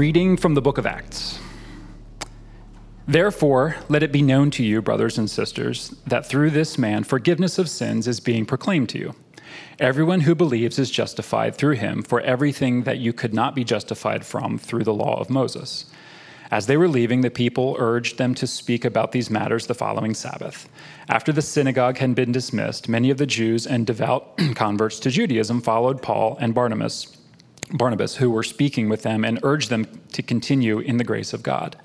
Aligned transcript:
Reading 0.00 0.38
from 0.38 0.54
the 0.54 0.62
book 0.62 0.78
of 0.78 0.86
Acts. 0.86 1.38
Therefore, 3.06 3.76
let 3.90 4.02
it 4.02 4.10
be 4.10 4.22
known 4.22 4.50
to 4.52 4.64
you, 4.64 4.80
brothers 4.80 5.18
and 5.18 5.28
sisters, 5.28 5.90
that 6.06 6.24
through 6.24 6.52
this 6.52 6.78
man 6.78 7.04
forgiveness 7.04 7.58
of 7.58 7.68
sins 7.68 8.08
is 8.08 8.18
being 8.18 8.46
proclaimed 8.46 8.88
to 8.88 8.98
you. 8.98 9.14
Everyone 9.78 10.20
who 10.20 10.34
believes 10.34 10.78
is 10.78 10.90
justified 10.90 11.54
through 11.54 11.74
him 11.74 12.02
for 12.02 12.22
everything 12.22 12.84
that 12.84 12.96
you 12.96 13.12
could 13.12 13.34
not 13.34 13.54
be 13.54 13.62
justified 13.62 14.24
from 14.24 14.56
through 14.56 14.84
the 14.84 14.94
law 14.94 15.20
of 15.20 15.28
Moses. 15.28 15.84
As 16.50 16.64
they 16.64 16.78
were 16.78 16.88
leaving, 16.88 17.20
the 17.20 17.30
people 17.30 17.76
urged 17.78 18.16
them 18.16 18.34
to 18.36 18.46
speak 18.46 18.86
about 18.86 19.12
these 19.12 19.28
matters 19.28 19.66
the 19.66 19.74
following 19.74 20.14
Sabbath. 20.14 20.66
After 21.10 21.30
the 21.30 21.42
synagogue 21.42 21.98
had 21.98 22.14
been 22.14 22.32
dismissed, 22.32 22.88
many 22.88 23.10
of 23.10 23.18
the 23.18 23.26
Jews 23.26 23.66
and 23.66 23.86
devout 23.86 24.38
converts 24.54 24.98
to 25.00 25.10
Judaism 25.10 25.60
followed 25.60 26.00
Paul 26.00 26.38
and 26.40 26.54
Barnabas 26.54 27.18
Barnabas, 27.72 28.16
who 28.16 28.30
were 28.30 28.42
speaking 28.42 28.88
with 28.88 29.02
them 29.02 29.24
and 29.24 29.38
urged 29.42 29.70
them 29.70 29.86
to 30.12 30.22
continue 30.22 30.78
in 30.78 30.96
the 30.96 31.04
grace 31.04 31.32
of 31.32 31.42
God. 31.42 31.76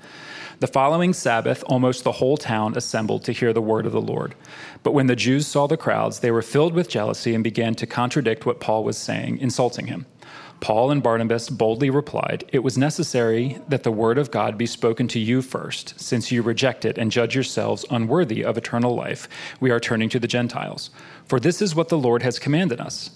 The 0.58 0.66
following 0.66 1.12
Sabbath, 1.12 1.62
almost 1.66 2.02
the 2.02 2.12
whole 2.12 2.38
town 2.38 2.76
assembled 2.76 3.24
to 3.24 3.32
hear 3.32 3.52
the 3.52 3.60
word 3.60 3.84
of 3.84 3.92
the 3.92 4.00
Lord. 4.00 4.34
But 4.82 4.92
when 4.92 5.06
the 5.06 5.14
Jews 5.14 5.46
saw 5.46 5.66
the 5.66 5.76
crowds, 5.76 6.20
they 6.20 6.30
were 6.30 6.40
filled 6.40 6.72
with 6.72 6.88
jealousy 6.88 7.34
and 7.34 7.44
began 7.44 7.74
to 7.74 7.86
contradict 7.86 8.46
what 8.46 8.58
Paul 8.58 8.82
was 8.82 8.96
saying, 8.96 9.38
insulting 9.38 9.88
him. 9.88 10.06
Paul 10.60 10.90
and 10.90 11.02
Barnabas 11.02 11.50
boldly 11.50 11.90
replied, 11.90 12.44
It 12.52 12.60
was 12.60 12.78
necessary 12.78 13.58
that 13.68 13.82
the 13.82 13.92
word 13.92 14.16
of 14.16 14.30
God 14.30 14.56
be 14.56 14.64
spoken 14.64 15.06
to 15.08 15.18
you 15.18 15.42
first. 15.42 16.00
Since 16.00 16.32
you 16.32 16.40
reject 16.40 16.86
it 16.86 16.96
and 16.96 17.12
judge 17.12 17.34
yourselves 17.34 17.84
unworthy 17.90 18.42
of 18.42 18.56
eternal 18.56 18.94
life, 18.94 19.28
we 19.60 19.70
are 19.70 19.80
turning 19.80 20.08
to 20.08 20.18
the 20.18 20.26
Gentiles. 20.26 20.88
For 21.26 21.38
this 21.38 21.60
is 21.60 21.74
what 21.74 21.90
the 21.90 21.98
Lord 21.98 22.22
has 22.22 22.38
commanded 22.38 22.80
us 22.80 23.10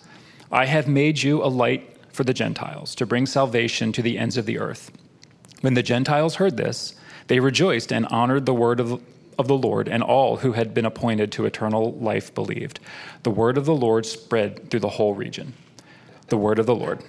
I 0.53 0.67
have 0.67 0.89
made 0.89 1.23
you 1.23 1.43
a 1.43 1.47
light 1.47 1.97
for 2.13 2.25
the 2.25 2.35
Gentiles, 2.35 2.95
to 2.97 3.07
bring 3.07 3.27
salvation 3.27 3.93
to 3.93 4.03
the 4.03 4.19
ends 4.19 4.37
of 4.37 4.47
the 4.47 4.59
earth. 4.59 4.91
When 5.61 5.75
the 5.75 5.83
Gentiles 5.83 6.37
heard 6.37 6.57
this, 6.57 6.95
they 7.29 7.41
rejoiced 7.41 7.93
and 7.93 8.07
honored 8.07 8.47
the 8.47 8.55
word 8.55 8.81
of, 8.81 9.03
of 9.39 9.47
the 9.47 9.57
Lord, 9.57 9.89
and 9.89 10.03
all 10.03 10.39
who 10.39 10.53
had 10.53 10.75
been 10.75 10.85
appointed 10.85 11.31
to 11.33 11.47
eternal 11.47 11.93
life 11.93 12.35
believed. 12.35 12.81
The 13.23 13.31
word 13.31 13.57
of 13.57 13.67
the 13.67 13.75
Lord 13.75 14.07
spread 14.07 14.71
through 14.71 14.81
the 14.81 14.89
whole 14.89 15.15
region. 15.15 15.55
The 16.29 16.37
word 16.37 16.59
of 16.59 16.67
the 16.67 16.75
Lord. 16.75 17.03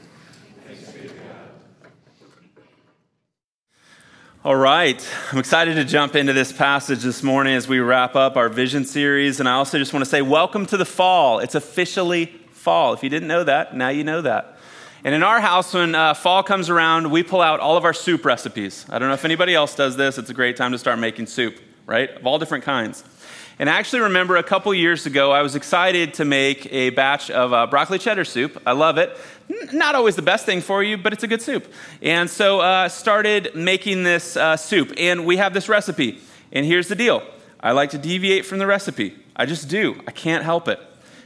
All 4.44 4.56
right. 4.56 5.08
I'm 5.32 5.38
excited 5.38 5.76
to 5.76 5.86
jump 5.86 6.16
into 6.16 6.34
this 6.34 6.52
passage 6.52 7.04
this 7.04 7.22
morning 7.22 7.54
as 7.54 7.68
we 7.68 7.78
wrap 7.78 8.16
up 8.16 8.38
our 8.38 8.50
vision 8.50 8.86
series. 8.86 9.40
And 9.40 9.48
I 9.48 9.54
also 9.54 9.78
just 9.78 9.94
want 9.94 10.04
to 10.04 10.10
say, 10.10 10.24
welcome 10.24 10.66
to 10.66 10.78
the 10.78 10.86
fall. 10.86 11.38
It's 11.38 11.54
officially 11.54 12.26
fall. 12.52 12.94
If 12.94 13.04
you 13.04 13.10
didn't 13.10 13.28
know 13.28 13.44
that, 13.44 13.76
now 13.76 13.90
you 13.90 14.04
know 14.04 14.22
that. 14.24 14.58
And 15.04 15.16
in 15.16 15.24
our 15.24 15.42
house, 15.42 15.74
when 15.74 15.96
uh, 15.96 16.14
fall 16.14 16.44
comes 16.44 16.70
around, 16.70 17.10
we 17.10 17.24
pull 17.24 17.42
out 17.42 17.60
all 17.60 17.76
of 17.76 17.86
our 17.86 17.94
soup 17.94 18.24
recipes. 18.24 18.86
I 18.88 19.00
don't 19.00 19.08
know 19.08 19.16
if 19.16 19.26
anybody 19.26 19.56
else 19.56 19.76
does 19.76 19.98
this. 19.98 20.20
It's 20.20 20.30
a 20.30 20.34
great 20.34 20.58
time 20.58 20.72
to 20.74 20.78
start 20.78 21.00
making 21.00 21.26
soup, 21.26 21.60
right? 21.88 22.12
Of 22.12 22.28
all 22.28 22.38
different 22.38 22.64
kinds. 22.64 23.04
And 23.58 23.68
I 23.68 23.74
actually 23.74 24.02
remember 24.02 24.38
a 24.38 24.44
couple 24.44 24.72
years 24.76 25.08
ago, 25.08 25.32
I 25.32 25.42
was 25.42 25.56
excited 25.56 26.14
to 26.16 26.26
make 26.26 26.72
a 26.72 26.92
batch 26.92 27.32
of 27.32 27.52
uh, 27.52 27.66
broccoli 27.66 27.98
cheddar 27.98 28.26
soup. 28.26 28.62
I 28.66 28.74
love 28.74 29.00
it. 29.00 29.18
N- 29.50 29.70
not 29.74 29.96
always 29.96 30.16
the 30.16 30.22
best 30.22 30.46
thing 30.46 30.62
for 30.62 30.84
you, 30.84 30.98
but 30.98 31.14
it's 31.14 31.24
a 31.24 31.28
good 31.28 31.42
soup. 31.42 31.72
And 32.04 32.30
so 32.30 32.60
uh, 32.60 32.88
started 32.88 33.56
making 33.56 34.04
this 34.04 34.38
uh, 34.38 34.56
soup. 34.56 34.94
And 34.98 35.26
we 35.26 35.38
have 35.38 35.54
this 35.56 35.68
recipe. 35.68 36.20
And 36.52 36.64
here's 36.64 36.88
the 36.88 36.96
deal 36.96 37.24
I 37.60 37.72
like 37.72 37.90
to 37.92 37.98
deviate 37.98 38.46
from 38.46 38.60
the 38.60 38.68
recipe. 38.68 39.16
I 39.36 39.48
just 39.48 39.68
do. 39.68 40.00
I 40.06 40.12
can't 40.12 40.44
help 40.44 40.68
it. 40.68 40.80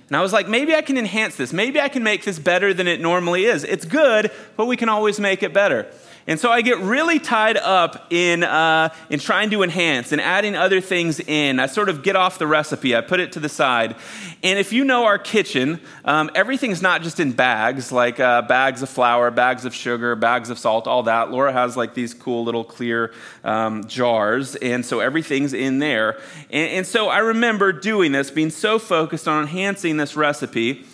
And 0.07 0.15
I 0.15 0.21
was 0.21 0.31
like, 0.31 0.47
maybe 0.47 0.75
I 0.75 0.81
can 0.81 0.97
enhance 0.97 1.35
this. 1.35 1.51
Maybe 1.51 1.81
I 1.81 1.89
can 1.89 2.03
make 2.03 2.23
this 2.23 2.37
better 2.37 2.73
than 2.73 2.87
it 2.87 3.01
normally 3.01 3.45
is. 3.45 3.63
It's 3.63 3.85
good, 3.85 4.31
but 4.55 4.65
we 4.67 4.77
can 4.77 4.89
always 4.89 5.19
make 5.19 5.41
it 5.41 5.53
better. 5.53 5.87
And 6.27 6.39
so 6.39 6.49
I 6.49 6.61
get 6.61 6.79
really 6.79 7.19
tied 7.19 7.55
up 7.55 8.07
in, 8.11 8.43
uh, 8.43 8.89
in 9.11 9.19
trying 9.19 9.51
to 9.51 9.61
enhance 9.61 10.11
and 10.11 10.19
adding 10.19 10.55
other 10.55 10.81
things 10.81 11.19
in. 11.19 11.59
I 11.59 11.67
sort 11.67 11.87
of 11.87 12.01
get 12.01 12.15
off 12.15 12.39
the 12.39 12.47
recipe, 12.47 12.95
I 12.95 13.01
put 13.01 13.19
it 13.19 13.33
to 13.33 13.39
the 13.39 13.49
side. 13.49 13.95
And 14.41 14.57
if 14.57 14.73
you 14.73 14.83
know 14.83 15.05
our 15.05 15.19
kitchen, 15.19 15.79
um, 16.03 16.31
everything's 16.33 16.81
not 16.81 17.03
just 17.03 17.19
in 17.19 17.31
bags, 17.33 17.91
like 17.91 18.19
uh, 18.19 18.41
bags 18.41 18.81
of 18.81 18.89
flour, 18.89 19.29
bags 19.29 19.65
of 19.65 19.75
sugar, 19.75 20.15
bags 20.15 20.49
of 20.49 20.57
salt, 20.57 20.87
all 20.87 21.03
that. 21.03 21.29
Laura 21.29 21.53
has 21.53 21.77
like 21.77 21.93
these 21.93 22.15
cool 22.15 22.43
little 22.43 22.63
clear 22.63 23.13
um, 23.43 23.85
jars, 23.85 24.55
and 24.55 24.83
so 24.83 25.01
everything's 25.01 25.53
in 25.53 25.77
there. 25.77 26.19
And, 26.49 26.71
and 26.71 26.87
so 26.87 27.07
I 27.07 27.19
remember 27.19 27.71
doing 27.71 28.11
this, 28.13 28.31
being 28.31 28.49
so 28.49 28.79
focused 28.79 29.27
on 29.27 29.43
enhancing 29.43 29.97
this 29.97 30.15
recipe. 30.15 30.85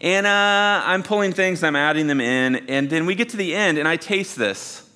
And 0.00 0.26
uh, 0.26 0.82
I'm 0.84 1.02
pulling 1.02 1.32
things, 1.32 1.62
I'm 1.62 1.76
adding 1.76 2.06
them 2.06 2.20
in, 2.20 2.68
and 2.68 2.90
then 2.90 3.06
we 3.06 3.14
get 3.14 3.30
to 3.30 3.36
the 3.36 3.54
end, 3.54 3.78
and 3.78 3.86
I 3.86 3.96
taste 3.96 4.36
this. 4.36 4.88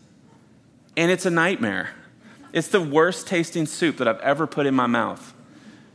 And 0.97 1.11
it's 1.11 1.25
a 1.25 1.31
nightmare. 1.31 1.91
It's 2.53 2.69
the 2.69 2.81
worst 2.81 3.27
tasting 3.27 3.67
soup 3.67 3.99
that 3.99 4.09
I've 4.09 4.21
ever 4.21 4.47
put 4.47 4.67
in 4.67 4.75
my 4.75 4.87
mouth. 4.87 5.35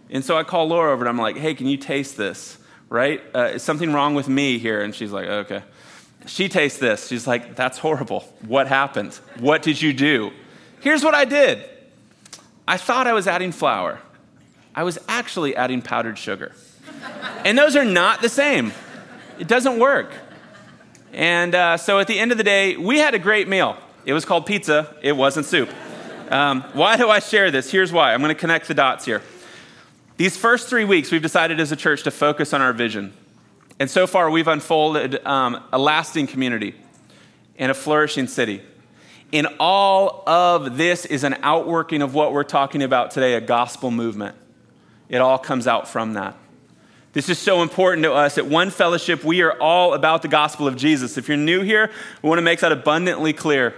And 0.10 0.24
so 0.24 0.38
I 0.38 0.44
call 0.44 0.68
Laura 0.68 0.94
over, 0.94 1.04
and 1.04 1.10
I'm 1.10 1.18
like, 1.18 1.38
hey, 1.38 1.54
can 1.54 1.68
you 1.68 1.78
taste 1.78 2.18
this? 2.18 2.58
Right? 2.90 3.22
Uh, 3.36 3.52
is 3.56 3.64
something 3.64 3.92
wrong 3.92 4.16
with 4.16 4.30
me 4.30 4.60
here? 4.60 4.82
And 4.82 4.94
she's 4.94 5.12
like, 5.12 5.28
okay. 5.28 5.64
She 6.26 6.48
tastes 6.48 6.80
this. 6.80 7.08
She's 7.08 7.28
like, 7.28 7.56
that's 7.56 7.78
horrible. 7.78 8.22
What 8.46 8.68
happened? 8.68 9.14
What 9.40 9.62
did 9.62 9.82
you 9.82 9.92
do? 9.92 10.32
Here's 10.80 11.04
what 11.04 11.16
I 11.16 11.26
did 11.26 11.64
I 12.68 12.78
thought 12.78 13.08
I 13.08 13.14
was 13.14 13.28
adding 13.28 13.52
flour, 13.52 14.00
I 14.76 14.84
was 14.84 14.98
actually 15.08 15.56
adding 15.56 15.82
powdered 15.82 16.18
sugar. 16.18 16.54
And 17.44 17.58
those 17.58 17.76
are 17.76 17.86
not 17.86 18.22
the 18.22 18.30
same. 18.30 18.72
It 19.44 19.50
doesn't 19.50 19.78
work. 19.78 20.14
And 21.12 21.54
uh, 21.54 21.76
so 21.76 22.00
at 22.00 22.08
the 22.08 22.18
end 22.18 22.32
of 22.32 22.38
the 22.38 22.46
day, 22.46 22.78
we 22.78 23.00
had 23.00 23.14
a 23.14 23.20
great 23.20 23.50
meal. 23.50 23.76
It 24.06 24.14
was 24.14 24.24
called 24.24 24.46
pizza, 24.46 24.96
it 25.02 25.12
wasn't 25.12 25.46
soup. 25.46 25.70
Um, 26.30 26.62
why 26.72 26.96
do 26.96 27.10
I 27.10 27.20
share 27.20 27.52
this? 27.52 27.70
Here's 27.70 27.92
why. 27.92 28.14
I'm 28.14 28.22
going 28.22 28.34
to 28.34 28.40
connect 28.40 28.70
the 28.70 28.74
dots 28.74 29.04
here. 29.04 29.22
These 30.16 30.38
first 30.38 30.70
three 30.70 30.86
weeks, 30.86 31.12
we've 31.12 31.22
decided 31.22 31.60
as 31.60 31.74
a 31.74 31.76
church 31.76 32.04
to 32.04 32.12
focus 32.12 32.54
on 32.54 32.62
our 32.62 32.72
vision. 32.72 33.12
And 33.82 33.92
so 33.92 34.08
far, 34.08 34.30
we've 34.30 34.48
unfolded 34.48 35.26
um, 35.26 35.62
a 35.74 35.78
lasting 35.78 36.28
community 36.28 36.74
and 37.58 37.70
a 37.70 37.74
flourishing 37.76 38.28
city. 38.28 38.62
And 39.34 39.50
all 39.60 40.24
of 40.26 40.78
this 40.78 41.06
is 41.06 41.26
an 41.26 41.36
outworking 41.44 42.02
of 42.02 42.14
what 42.14 42.32
we're 42.32 42.46
talking 42.46 42.82
about 42.82 43.12
today 43.12 43.34
a 43.34 43.42
gospel 43.42 43.92
movement. 43.92 44.38
It 45.10 45.18
all 45.18 45.38
comes 45.38 45.68
out 45.68 45.90
from 45.90 46.14
that. 46.14 46.38
This 47.14 47.30
is 47.30 47.38
so 47.38 47.62
important 47.62 48.04
to 48.06 48.14
us. 48.14 48.40
At 48.40 48.48
One 48.48 48.72
Fellowship, 48.72 49.24
we 49.24 49.44
are 49.44 49.54
all 49.62 49.94
about 49.94 50.24
the 50.24 50.28
gospel 50.28 50.68
of 50.68 50.76
Jesus. 50.76 51.16
If 51.16 51.28
you're 51.28 51.38
new 51.38 51.62
here, 51.62 51.92
we 52.24 52.28
want 52.28 52.40
to 52.40 52.44
make 52.44 52.62
that 52.62 52.72
abundantly 52.72 53.34
clear. 53.34 53.76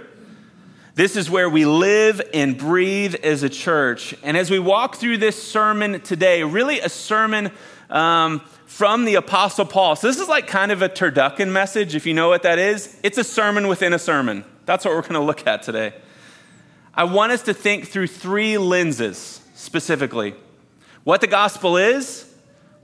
This 0.94 1.16
is 1.16 1.28
where 1.28 1.50
we 1.50 1.66
live 1.66 2.22
and 2.32 2.56
breathe 2.56 3.14
as 3.16 3.42
a 3.42 3.50
church. 3.50 4.14
And 4.22 4.38
as 4.38 4.50
we 4.50 4.58
walk 4.58 4.96
through 4.96 5.18
this 5.18 5.40
sermon 5.40 6.00
today, 6.00 6.44
really 6.44 6.80
a 6.80 6.88
sermon 6.88 7.52
um, 7.90 8.40
from 8.64 9.04
the 9.04 9.16
Apostle 9.16 9.66
Paul. 9.66 9.96
So, 9.96 10.06
this 10.06 10.18
is 10.18 10.28
like 10.28 10.46
kind 10.46 10.72
of 10.72 10.80
a 10.80 10.88
turducken 10.88 11.50
message, 11.50 11.94
if 11.94 12.06
you 12.06 12.14
know 12.14 12.30
what 12.30 12.42
that 12.44 12.58
is. 12.58 12.98
It's 13.02 13.18
a 13.18 13.24
sermon 13.24 13.68
within 13.68 13.92
a 13.92 13.98
sermon. 13.98 14.46
That's 14.64 14.86
what 14.86 14.94
we're 14.94 15.02
going 15.02 15.12
to 15.12 15.20
look 15.20 15.46
at 15.46 15.62
today. 15.62 15.92
I 16.94 17.04
want 17.04 17.32
us 17.32 17.42
to 17.42 17.52
think 17.52 17.88
through 17.88 18.06
three 18.06 18.56
lenses 18.56 19.42
specifically 19.54 20.34
what 21.04 21.20
the 21.20 21.26
gospel 21.26 21.76
is 21.76 22.32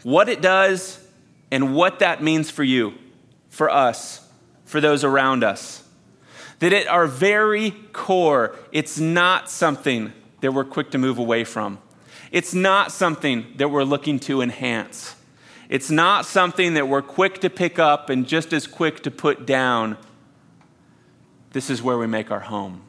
what 0.02 0.28
it 0.28 0.40
does, 0.40 0.99
and 1.50 1.75
what 1.75 1.99
that 1.99 2.22
means 2.22 2.50
for 2.50 2.64
you, 2.64 2.94
for 3.50 3.70
us, 3.70 4.26
for 4.64 4.81
those 4.81 5.04
around 5.04 5.44
us. 5.44 5.87
That 6.60 6.72
at 6.72 6.87
our 6.87 7.06
very 7.06 7.72
core, 7.93 8.56
it's 8.72 8.99
not 8.99 9.50
something 9.50 10.12
that 10.40 10.52
we're 10.52 10.64
quick 10.64 10.90
to 10.93 10.99
move 10.99 11.19
away 11.19 11.44
from. 11.44 11.78
It's 12.31 12.54
not 12.54 12.90
something 12.90 13.46
that 13.56 13.69
we're 13.69 13.84
looking 13.84 14.19
to 14.20 14.40
enhance. 14.40 15.14
It's 15.69 15.90
not 15.90 16.25
something 16.25 16.75
that 16.75 16.88
we're 16.88 17.02
quick 17.02 17.40
to 17.40 17.50
pick 17.50 17.78
up 17.78 18.08
and 18.08 18.26
just 18.26 18.52
as 18.52 18.66
quick 18.66 19.02
to 19.02 19.10
put 19.10 19.46
down. 19.46 19.99
This 21.50 21.69
is 21.69 21.82
where 21.82 21.99
we 21.99 22.06
make 22.06 22.31
our 22.31 22.40
home. 22.40 22.82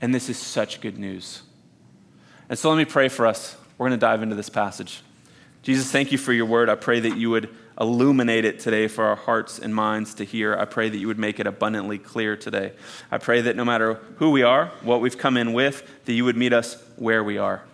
And 0.00 0.14
this 0.14 0.28
is 0.30 0.38
such 0.38 0.80
good 0.80 0.98
news. 0.98 1.42
And 2.48 2.58
so 2.58 2.70
let 2.70 2.76
me 2.78 2.84
pray 2.84 3.08
for 3.08 3.26
us. 3.26 3.56
We're 3.76 3.88
going 3.88 3.98
to 3.98 4.04
dive 4.06 4.22
into 4.22 4.34
this 4.34 4.48
passage. 4.48 5.02
Jesus, 5.66 5.90
thank 5.90 6.12
you 6.12 6.18
for 6.18 6.32
your 6.32 6.46
word. 6.46 6.68
I 6.68 6.76
pray 6.76 7.00
that 7.00 7.16
you 7.16 7.28
would 7.30 7.52
illuminate 7.80 8.44
it 8.44 8.60
today 8.60 8.86
for 8.86 9.02
our 9.02 9.16
hearts 9.16 9.58
and 9.58 9.74
minds 9.74 10.14
to 10.14 10.24
hear. 10.24 10.56
I 10.56 10.64
pray 10.64 10.88
that 10.88 10.96
you 10.96 11.08
would 11.08 11.18
make 11.18 11.40
it 11.40 11.46
abundantly 11.48 11.98
clear 11.98 12.36
today. 12.36 12.72
I 13.10 13.18
pray 13.18 13.40
that 13.40 13.56
no 13.56 13.64
matter 13.64 13.94
who 14.18 14.30
we 14.30 14.44
are, 14.44 14.66
what 14.82 15.00
we've 15.00 15.18
come 15.18 15.36
in 15.36 15.54
with, 15.54 15.82
that 16.04 16.12
you 16.12 16.24
would 16.24 16.36
meet 16.36 16.52
us 16.52 16.80
where 16.94 17.24
we 17.24 17.36
are. 17.36 17.64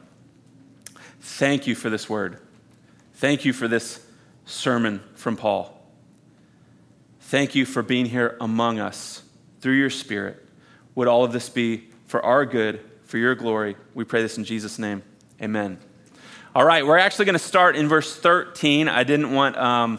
Thank 1.20 1.66
you 1.66 1.74
for 1.74 1.90
this 1.90 2.08
word. 2.08 2.38
Thank 3.16 3.44
you 3.44 3.52
for 3.52 3.68
this 3.68 4.02
sermon 4.46 5.02
from 5.14 5.36
Paul. 5.36 5.78
Thank 7.20 7.54
you 7.54 7.66
for 7.66 7.82
being 7.82 8.06
here 8.06 8.38
among 8.40 8.80
us 8.80 9.22
through 9.60 9.74
your 9.74 9.90
Spirit. 9.90 10.42
Would 10.94 11.08
all 11.08 11.24
of 11.24 11.32
this 11.32 11.50
be 11.50 11.90
for 12.06 12.24
our 12.24 12.46
good, 12.46 12.80
for 13.04 13.18
your 13.18 13.34
glory? 13.34 13.76
We 13.92 14.04
pray 14.04 14.22
this 14.22 14.38
in 14.38 14.44
Jesus' 14.44 14.78
name. 14.78 15.02
Amen. 15.42 15.76
All 16.54 16.66
right, 16.66 16.86
we're 16.86 16.98
actually 16.98 17.24
going 17.24 17.32
to 17.32 17.38
start 17.38 17.76
in 17.76 17.88
verse 17.88 18.14
13. 18.14 18.86
I 18.86 19.04
didn't 19.04 19.32
want 19.32 19.56
um, 19.56 19.98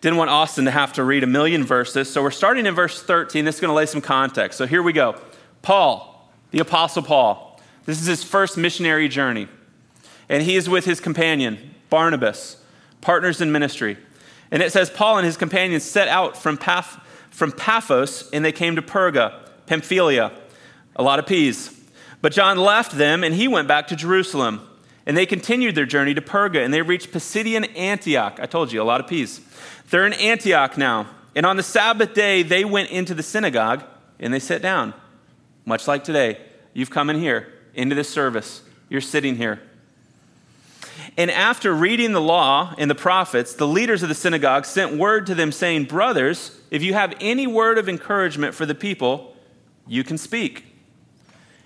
Didn't 0.00 0.16
want 0.16 0.30
Austin 0.30 0.64
to 0.64 0.70
have 0.70 0.94
to 0.94 1.04
read 1.04 1.22
a 1.22 1.26
million 1.26 1.62
verses, 1.62 2.10
so 2.10 2.22
we're 2.22 2.30
starting 2.30 2.64
in 2.64 2.74
verse 2.74 3.02
13. 3.02 3.44
This 3.44 3.56
is 3.56 3.60
going 3.60 3.68
to 3.68 3.74
lay 3.74 3.84
some 3.84 4.00
context. 4.00 4.56
So 4.56 4.66
here 4.66 4.82
we 4.82 4.94
go. 4.94 5.20
Paul, 5.60 6.32
the 6.52 6.60
Apostle 6.60 7.02
Paul, 7.02 7.60
this 7.84 8.00
is 8.00 8.06
his 8.06 8.24
first 8.24 8.56
missionary 8.56 9.10
journey. 9.10 9.46
And 10.30 10.42
he 10.42 10.56
is 10.56 10.70
with 10.70 10.86
his 10.86 11.00
companion, 11.00 11.74
Barnabas, 11.90 12.56
partners 13.02 13.42
in 13.42 13.52
ministry. 13.52 13.98
And 14.50 14.62
it 14.62 14.72
says, 14.72 14.88
Paul 14.88 15.18
and 15.18 15.26
his 15.26 15.36
companions 15.36 15.82
set 15.82 16.08
out 16.08 16.34
from, 16.34 16.56
from 17.28 17.52
Paphos 17.52 18.30
and 18.30 18.42
they 18.42 18.52
came 18.52 18.76
to 18.76 18.82
Perga, 18.82 19.38
Pamphylia, 19.66 20.32
a 20.96 21.02
lot 21.02 21.18
of 21.18 21.26
P's. 21.26 21.78
But 22.22 22.32
John 22.32 22.56
left 22.56 22.92
them 22.92 23.22
and 23.22 23.34
he 23.34 23.48
went 23.48 23.68
back 23.68 23.88
to 23.88 23.96
Jerusalem. 23.96 24.66
And 25.06 25.16
they 25.16 25.26
continued 25.26 25.74
their 25.74 25.86
journey 25.86 26.14
to 26.14 26.22
Perga 26.22 26.64
and 26.64 26.72
they 26.72 26.82
reached 26.82 27.12
Pisidian 27.12 27.76
Antioch. 27.76 28.38
I 28.40 28.46
told 28.46 28.72
you, 28.72 28.80
a 28.80 28.84
lot 28.84 29.00
of 29.00 29.06
P's. 29.06 29.40
They're 29.90 30.06
in 30.06 30.14
Antioch 30.14 30.78
now. 30.78 31.08
And 31.34 31.44
on 31.44 31.56
the 31.56 31.62
Sabbath 31.62 32.14
day, 32.14 32.42
they 32.42 32.64
went 32.64 32.90
into 32.90 33.14
the 33.14 33.22
synagogue 33.22 33.84
and 34.18 34.32
they 34.32 34.38
sat 34.38 34.62
down. 34.62 34.94
Much 35.66 35.86
like 35.88 36.04
today, 36.04 36.38
you've 36.72 36.90
come 36.90 37.10
in 37.10 37.18
here 37.18 37.52
into 37.74 37.94
this 37.94 38.08
service. 38.08 38.62
You're 38.88 39.00
sitting 39.00 39.36
here. 39.36 39.60
And 41.16 41.30
after 41.30 41.72
reading 41.72 42.12
the 42.12 42.20
law 42.20 42.74
and 42.76 42.90
the 42.90 42.94
prophets, 42.94 43.54
the 43.54 43.66
leaders 43.66 44.02
of 44.02 44.08
the 44.08 44.14
synagogue 44.14 44.64
sent 44.64 44.96
word 44.96 45.26
to 45.26 45.34
them 45.34 45.52
saying, 45.52 45.84
Brothers, 45.84 46.58
if 46.70 46.82
you 46.82 46.94
have 46.94 47.14
any 47.20 47.46
word 47.46 47.78
of 47.78 47.88
encouragement 47.88 48.54
for 48.54 48.66
the 48.66 48.74
people, 48.74 49.36
you 49.86 50.02
can 50.02 50.18
speak. 50.18 50.73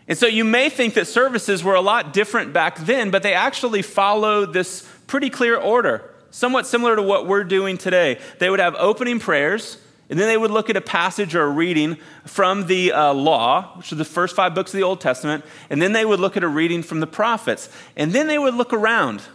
And 0.08 0.16
so 0.16 0.26
you 0.26 0.42
may 0.42 0.70
think 0.70 0.94
that 0.94 1.06
services 1.06 1.62
were 1.62 1.74
a 1.74 1.82
lot 1.82 2.14
different 2.14 2.54
back 2.54 2.78
then, 2.78 3.10
but 3.10 3.22
they 3.22 3.34
actually 3.34 3.82
follow 3.82 4.46
this 4.46 4.88
pretty 5.06 5.28
clear 5.28 5.56
order, 5.56 6.10
somewhat 6.30 6.66
similar 6.66 6.96
to 6.96 7.02
what 7.02 7.26
we're 7.26 7.44
doing 7.44 7.76
today. 7.76 8.18
They 8.38 8.48
would 8.48 8.58
have 8.58 8.74
opening 8.76 9.20
prayers, 9.20 9.76
and 10.08 10.18
then 10.18 10.26
they 10.26 10.38
would 10.38 10.50
look 10.50 10.70
at 10.70 10.76
a 10.78 10.80
passage 10.80 11.34
or 11.34 11.42
a 11.42 11.50
reading 11.50 11.98
from 12.24 12.66
the 12.66 12.92
uh, 12.92 13.12
law, 13.12 13.76
which 13.76 13.92
are 13.92 13.96
the 13.96 14.04
first 14.06 14.34
five 14.34 14.54
books 14.54 14.72
of 14.72 14.78
the 14.78 14.82
Old 14.82 15.02
Testament, 15.02 15.44
and 15.68 15.82
then 15.82 15.92
they 15.92 16.06
would 16.06 16.20
look 16.20 16.38
at 16.38 16.42
a 16.42 16.48
reading 16.48 16.82
from 16.82 17.00
the 17.00 17.06
prophets. 17.06 17.68
And 17.94 18.12
then 18.12 18.28
they 18.28 18.38
would 18.38 18.54
look 18.54 18.72
around. 18.72 19.22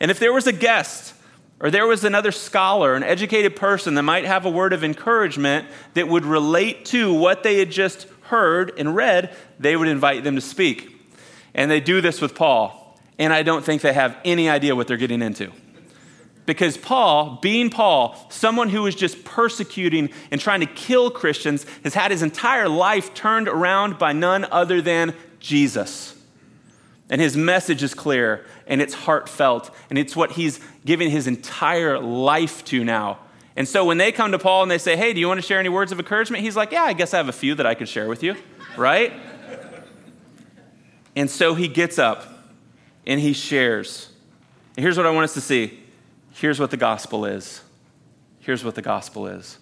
And 0.00 0.12
if 0.12 0.20
there 0.20 0.32
was 0.32 0.46
a 0.46 0.52
guest, 0.52 1.12
or 1.60 1.72
there 1.72 1.86
was 1.86 2.04
another 2.04 2.30
scholar, 2.30 2.94
an 2.94 3.02
educated 3.02 3.56
person 3.56 3.94
that 3.94 4.04
might 4.04 4.24
have 4.24 4.46
a 4.46 4.50
word 4.50 4.72
of 4.72 4.84
encouragement 4.84 5.66
that 5.94 6.06
would 6.06 6.24
relate 6.24 6.84
to 6.86 7.12
what 7.12 7.42
they 7.42 7.58
had 7.58 7.72
just 7.72 8.06
heard 8.28 8.72
and 8.78 8.94
read, 8.94 9.34
they 9.58 9.76
would 9.76 9.88
invite 9.88 10.24
them 10.24 10.34
to 10.36 10.40
speak. 10.40 10.94
And 11.54 11.70
they 11.70 11.80
do 11.80 12.00
this 12.00 12.20
with 12.20 12.34
Paul. 12.34 12.98
And 13.18 13.32
I 13.32 13.42
don't 13.42 13.64
think 13.64 13.82
they 13.82 13.92
have 13.92 14.16
any 14.24 14.48
idea 14.48 14.76
what 14.76 14.86
they're 14.86 14.96
getting 14.96 15.22
into. 15.22 15.52
Because 16.46 16.78
Paul, 16.78 17.38
being 17.42 17.68
Paul, 17.68 18.16
someone 18.30 18.70
who 18.70 18.82
was 18.82 18.94
just 18.94 19.22
persecuting 19.24 20.08
and 20.30 20.40
trying 20.40 20.60
to 20.60 20.66
kill 20.66 21.10
Christians, 21.10 21.66
has 21.84 21.94
had 21.94 22.10
his 22.10 22.22
entire 22.22 22.68
life 22.68 23.12
turned 23.12 23.48
around 23.48 23.98
by 23.98 24.12
none 24.12 24.46
other 24.50 24.80
than 24.80 25.14
Jesus. 25.40 26.14
And 27.10 27.20
his 27.20 27.36
message 27.36 27.82
is 27.82 27.92
clear 27.92 28.46
and 28.66 28.80
it's 28.80 28.94
heartfelt 28.94 29.70
and 29.90 29.98
it's 29.98 30.14
what 30.14 30.32
he's 30.32 30.60
giving 30.84 31.10
his 31.10 31.26
entire 31.26 31.98
life 31.98 32.64
to 32.66 32.84
now. 32.84 33.18
And 33.58 33.66
so 33.66 33.84
when 33.84 33.98
they 33.98 34.12
come 34.12 34.30
to 34.30 34.38
Paul 34.38 34.62
and 34.62 34.70
they 34.70 34.78
say, 34.78 34.96
Hey, 34.96 35.12
do 35.12 35.18
you 35.18 35.26
want 35.26 35.38
to 35.38 35.46
share 35.46 35.58
any 35.58 35.68
words 35.68 35.90
of 35.90 35.98
encouragement? 35.98 36.44
He's 36.44 36.54
like, 36.54 36.70
Yeah, 36.70 36.84
I 36.84 36.92
guess 36.92 37.12
I 37.12 37.16
have 37.16 37.28
a 37.28 37.32
few 37.32 37.56
that 37.56 37.66
I 37.66 37.74
could 37.74 37.88
share 37.88 38.06
with 38.06 38.22
you, 38.22 38.36
right? 38.76 39.12
and 41.16 41.28
so 41.28 41.56
he 41.56 41.66
gets 41.66 41.98
up 41.98 42.24
and 43.04 43.20
he 43.20 43.32
shares. 43.32 44.10
And 44.76 44.84
here's 44.84 44.96
what 44.96 45.06
I 45.06 45.10
want 45.10 45.24
us 45.24 45.34
to 45.34 45.40
see 45.40 45.80
Here's 46.34 46.60
what 46.60 46.70
the 46.70 46.76
gospel 46.76 47.24
is. 47.24 47.62
Here's 48.38 48.62
what 48.62 48.76
the 48.76 48.82
gospel 48.82 49.26
is. 49.26 49.58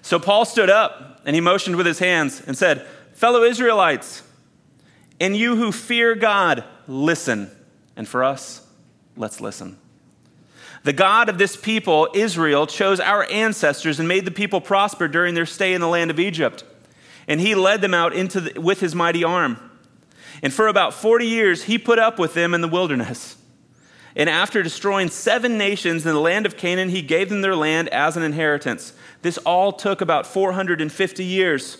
So 0.00 0.18
Paul 0.18 0.46
stood 0.46 0.70
up 0.70 1.20
and 1.26 1.34
he 1.34 1.42
motioned 1.42 1.76
with 1.76 1.84
his 1.84 1.98
hands 1.98 2.42
and 2.46 2.56
said, 2.56 2.86
Fellow 3.12 3.42
Israelites, 3.42 4.22
and 5.20 5.36
you 5.36 5.54
who 5.54 5.70
fear 5.70 6.14
God, 6.14 6.64
listen. 6.86 7.50
And 7.94 8.08
for 8.08 8.24
us, 8.24 8.66
let's 9.18 9.38
listen. 9.38 9.76
The 10.88 10.94
God 10.94 11.28
of 11.28 11.36
this 11.36 11.54
people, 11.54 12.08
Israel, 12.14 12.66
chose 12.66 12.98
our 12.98 13.30
ancestors 13.30 13.98
and 13.98 14.08
made 14.08 14.24
the 14.24 14.30
people 14.30 14.62
prosper 14.62 15.06
during 15.06 15.34
their 15.34 15.44
stay 15.44 15.74
in 15.74 15.82
the 15.82 15.86
land 15.86 16.10
of 16.10 16.18
Egypt. 16.18 16.64
And 17.26 17.42
he 17.42 17.54
led 17.54 17.82
them 17.82 17.92
out 17.92 18.14
into 18.14 18.40
the, 18.40 18.58
with 18.58 18.80
his 18.80 18.94
mighty 18.94 19.22
arm. 19.22 19.58
And 20.42 20.50
for 20.50 20.66
about 20.66 20.94
40 20.94 21.26
years, 21.26 21.64
he 21.64 21.76
put 21.76 21.98
up 21.98 22.18
with 22.18 22.32
them 22.32 22.54
in 22.54 22.62
the 22.62 22.68
wilderness. 22.68 23.36
And 24.16 24.30
after 24.30 24.62
destroying 24.62 25.10
seven 25.10 25.58
nations 25.58 26.06
in 26.06 26.14
the 26.14 26.20
land 26.20 26.46
of 26.46 26.56
Canaan, 26.56 26.88
he 26.88 27.02
gave 27.02 27.28
them 27.28 27.42
their 27.42 27.54
land 27.54 27.90
as 27.90 28.16
an 28.16 28.22
inheritance. 28.22 28.94
This 29.20 29.36
all 29.44 29.72
took 29.72 30.00
about 30.00 30.26
450 30.26 31.22
years. 31.22 31.76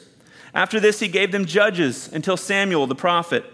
After 0.52 0.78
this, 0.78 1.00
he 1.00 1.08
gave 1.08 1.32
them 1.32 1.46
judges 1.46 2.12
until 2.12 2.36
Samuel 2.36 2.86
the 2.86 2.94
prophet. 2.94 3.46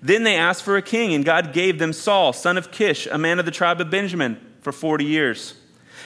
Then 0.00 0.22
they 0.22 0.36
asked 0.36 0.62
for 0.62 0.78
a 0.78 0.82
king, 0.82 1.12
and 1.12 1.26
God 1.26 1.52
gave 1.52 1.78
them 1.78 1.92
Saul, 1.92 2.32
son 2.32 2.56
of 2.56 2.72
Kish, 2.72 3.06
a 3.06 3.18
man 3.18 3.38
of 3.38 3.44
the 3.44 3.50
tribe 3.50 3.82
of 3.82 3.90
Benjamin, 3.90 4.40
for 4.64 4.72
40 4.72 5.04
years. 5.04 5.54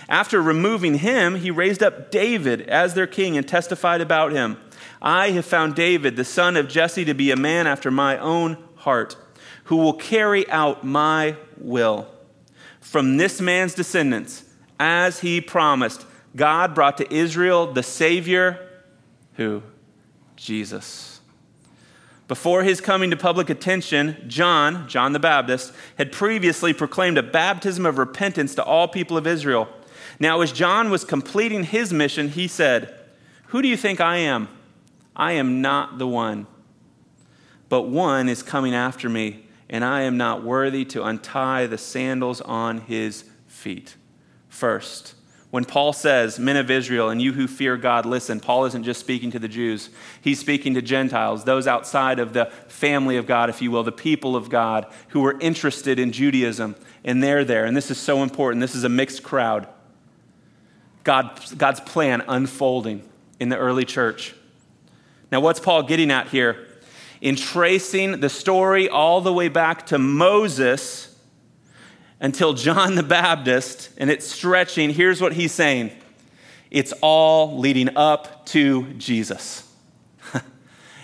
After 0.08 0.42
removing 0.42 0.96
him, 0.96 1.36
he 1.36 1.50
raised 1.50 1.82
up 1.82 2.10
David 2.10 2.62
as 2.62 2.94
their 2.94 3.06
king 3.06 3.38
and 3.38 3.48
testified 3.48 4.00
about 4.00 4.32
him 4.32 4.58
I 5.00 5.30
have 5.30 5.46
found 5.46 5.76
David, 5.76 6.16
the 6.16 6.24
son 6.24 6.56
of 6.56 6.68
Jesse, 6.68 7.04
to 7.04 7.14
be 7.14 7.30
a 7.30 7.36
man 7.36 7.68
after 7.68 7.88
my 7.88 8.18
own 8.18 8.58
heart, 8.76 9.16
who 9.64 9.76
will 9.76 9.92
carry 9.92 10.48
out 10.50 10.82
my 10.82 11.36
will 11.56 12.08
from 12.80 13.16
this 13.16 13.40
man's 13.40 13.74
descendants, 13.74 14.44
as 14.80 15.20
he 15.20 15.40
promised, 15.40 16.04
God 16.34 16.74
brought 16.74 16.96
to 16.98 17.14
Israel 17.14 17.72
the 17.72 17.82
Savior, 17.82 18.66
who? 19.34 19.62
Jesus. 20.36 21.17
Before 22.28 22.62
his 22.62 22.80
coming 22.80 23.10
to 23.10 23.16
public 23.16 23.50
attention, 23.50 24.24
John, 24.28 24.86
John 24.88 25.12
the 25.12 25.18
Baptist, 25.18 25.72
had 25.96 26.12
previously 26.12 26.72
proclaimed 26.72 27.18
a 27.18 27.22
baptism 27.22 27.86
of 27.86 27.98
repentance 27.98 28.54
to 28.54 28.62
all 28.62 28.86
people 28.86 29.16
of 29.16 29.26
Israel. 29.26 29.68
Now, 30.20 30.40
as 30.42 30.52
John 30.52 30.90
was 30.90 31.04
completing 31.04 31.64
his 31.64 31.92
mission, 31.92 32.28
he 32.28 32.46
said, 32.46 32.94
Who 33.46 33.62
do 33.62 33.68
you 33.68 33.76
think 33.76 34.00
I 34.00 34.18
am? 34.18 34.48
I 35.16 35.32
am 35.32 35.62
not 35.62 35.98
the 35.98 36.06
one, 36.06 36.46
but 37.68 37.82
one 37.82 38.28
is 38.28 38.42
coming 38.42 38.74
after 38.74 39.08
me 39.08 39.48
and 39.70 39.84
I 39.84 40.02
am 40.02 40.16
not 40.16 40.42
worthy 40.42 40.84
to 40.86 41.04
untie 41.04 41.66
the 41.66 41.78
sandals 41.78 42.40
on 42.40 42.82
his 42.82 43.24
feet. 43.46 43.96
First, 44.48 45.14
when 45.50 45.64
Paul 45.64 45.92
says, 45.92 46.38
Men 46.38 46.56
of 46.56 46.70
Israel, 46.70 47.08
and 47.08 47.22
you 47.22 47.32
who 47.32 47.46
fear 47.46 47.76
God, 47.76 48.04
listen, 48.04 48.38
Paul 48.38 48.66
isn't 48.66 48.84
just 48.84 49.00
speaking 49.00 49.30
to 49.30 49.38
the 49.38 49.48
Jews. 49.48 49.88
He's 50.20 50.38
speaking 50.38 50.74
to 50.74 50.82
Gentiles, 50.82 51.44
those 51.44 51.66
outside 51.66 52.18
of 52.18 52.34
the 52.34 52.46
family 52.68 53.16
of 53.16 53.26
God, 53.26 53.48
if 53.48 53.62
you 53.62 53.70
will, 53.70 53.82
the 53.82 53.92
people 53.92 54.36
of 54.36 54.50
God 54.50 54.86
who 55.08 55.20
were 55.20 55.38
interested 55.40 55.98
in 55.98 56.12
Judaism. 56.12 56.76
And 57.04 57.22
they're 57.22 57.44
there. 57.44 57.64
And 57.64 57.76
this 57.76 57.90
is 57.90 57.98
so 57.98 58.22
important. 58.22 58.60
This 58.60 58.74
is 58.74 58.84
a 58.84 58.88
mixed 58.88 59.22
crowd. 59.22 59.66
God, 61.04 61.40
God's 61.56 61.80
plan 61.80 62.22
unfolding 62.28 63.08
in 63.40 63.48
the 63.48 63.56
early 63.56 63.86
church. 63.86 64.34
Now, 65.32 65.40
what's 65.40 65.60
Paul 65.60 65.82
getting 65.82 66.10
at 66.10 66.28
here? 66.28 66.66
in 67.20 67.36
tracing 67.36 68.20
the 68.20 68.28
story 68.28 68.88
all 68.88 69.20
the 69.20 69.32
way 69.32 69.48
back 69.48 69.86
to 69.86 69.98
Moses 69.98 71.07
until 72.20 72.52
John 72.54 72.94
the 72.94 73.02
Baptist, 73.02 73.90
and 73.96 74.10
it's 74.10 74.26
stretching. 74.26 74.90
Here's 74.90 75.20
what 75.20 75.34
he's 75.34 75.52
saying 75.52 75.92
it's 76.70 76.92
all 77.00 77.58
leading 77.58 77.96
up 77.96 78.46
to 78.46 78.92
Jesus. 78.94 79.64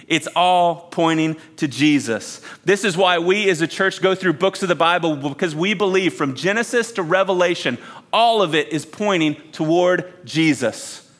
It's 0.07 0.29
all 0.37 0.89
pointing 0.91 1.39
to 1.57 1.67
Jesus. 1.67 2.43
This 2.63 2.85
is 2.85 2.95
why 2.95 3.19
we 3.19 3.49
as 3.49 3.63
a 3.63 3.67
church 3.67 4.03
go 4.03 4.15
through 4.15 4.35
books 4.35 4.63
of 4.63 4.69
the 4.69 4.75
Bible 4.75 5.17
because 5.17 5.55
we 5.55 5.73
believe 5.73 6.13
from 6.13 6.35
Genesis 6.35 6.93
to 6.93 7.03
Revelation, 7.03 7.79
all 8.13 8.43
of 8.43 8.55
it 8.55 8.69
is 8.69 8.85
pointing 8.85 9.37
toward 9.53 10.13
Jesus. 10.27 11.11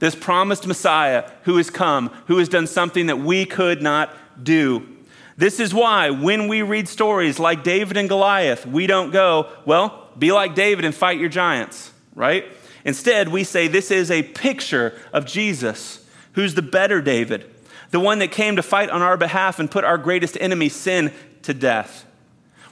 This 0.00 0.16
promised 0.16 0.66
Messiah 0.66 1.30
who 1.44 1.56
has 1.56 1.70
come, 1.70 2.08
who 2.26 2.38
has 2.38 2.48
done 2.48 2.66
something 2.66 3.06
that 3.06 3.18
we 3.18 3.46
could 3.46 3.80
not 3.80 4.12
do. 4.42 4.95
This 5.36 5.60
is 5.60 5.74
why 5.74 6.10
when 6.10 6.48
we 6.48 6.62
read 6.62 6.88
stories 6.88 7.38
like 7.38 7.62
David 7.62 7.96
and 7.96 8.08
Goliath, 8.08 8.64
we 8.64 8.86
don't 8.86 9.10
go, 9.10 9.50
well, 9.66 10.08
be 10.18 10.32
like 10.32 10.54
David 10.54 10.84
and 10.84 10.94
fight 10.94 11.20
your 11.20 11.28
giants, 11.28 11.92
right? 12.14 12.46
Instead, 12.84 13.28
we 13.28 13.44
say 13.44 13.68
this 13.68 13.90
is 13.90 14.10
a 14.10 14.22
picture 14.22 14.98
of 15.12 15.26
Jesus, 15.26 16.06
who's 16.32 16.54
the 16.54 16.62
better 16.62 17.02
David, 17.02 17.50
the 17.90 18.00
one 18.00 18.18
that 18.20 18.32
came 18.32 18.56
to 18.56 18.62
fight 18.62 18.88
on 18.88 19.02
our 19.02 19.16
behalf 19.16 19.58
and 19.58 19.70
put 19.70 19.84
our 19.84 19.98
greatest 19.98 20.38
enemy, 20.40 20.68
sin, 20.70 21.12
to 21.42 21.52
death. 21.52 22.06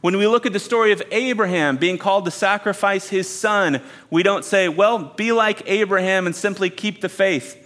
When 0.00 0.16
we 0.16 0.26
look 0.26 0.46
at 0.46 0.52
the 0.52 0.60
story 0.60 0.92
of 0.92 1.02
Abraham 1.10 1.76
being 1.76 1.98
called 1.98 2.26
to 2.26 2.30
sacrifice 2.30 3.08
his 3.08 3.28
son, 3.28 3.80
we 4.10 4.22
don't 4.22 4.44
say, 4.44 4.68
well, 4.68 4.98
be 5.16 5.32
like 5.32 5.62
Abraham 5.66 6.26
and 6.26 6.36
simply 6.36 6.70
keep 6.70 7.00
the 7.00 7.08
faith. 7.08 7.60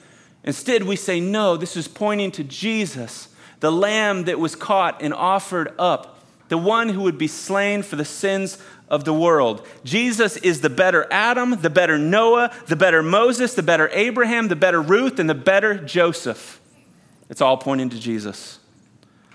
Instead, 0.45 0.85
we 0.85 0.97
say, 0.97 1.21
no, 1.21 1.57
this 1.57 1.77
is 1.77 1.89
pointing 1.89 2.31
to 2.33 2.45
Jesus, 2.45 3.29
the 3.61 3.73
lamb 3.73 4.25
that 4.25 4.39
was 4.39 4.55
caught 4.55 5.03
and 5.03 5.13
offered 5.13 5.75
up 5.79 6.19
the 6.49 6.59
one 6.59 6.89
who 6.89 7.03
would 7.03 7.19
be 7.19 7.29
slain 7.29 7.83
for 7.83 7.97
the 7.97 8.05
sins 8.05 8.59
of 8.89 9.05
the 9.05 9.13
world. 9.13 9.67
Jesus 9.85 10.37
is 10.39 10.61
the 10.61 10.71
better 10.71 11.07
Adam, 11.11 11.61
the 11.61 11.71
better 11.71 11.99
Noah, 11.99 12.55
the 12.67 12.77
better 12.77 13.03
Moses, 13.03 13.55
the 13.55 13.63
better 13.63 13.91
Abraham, 13.93 14.49
the 14.49 14.57
better 14.57 14.81
Ruth, 14.81 15.19
and 15.19 15.29
the 15.29 15.35
better 15.35 15.75
Joseph. 15.75 16.61
It's 17.29 17.43
all 17.43 17.59
pointing 17.59 17.91
to 17.91 17.99
Jesus. 17.99 18.59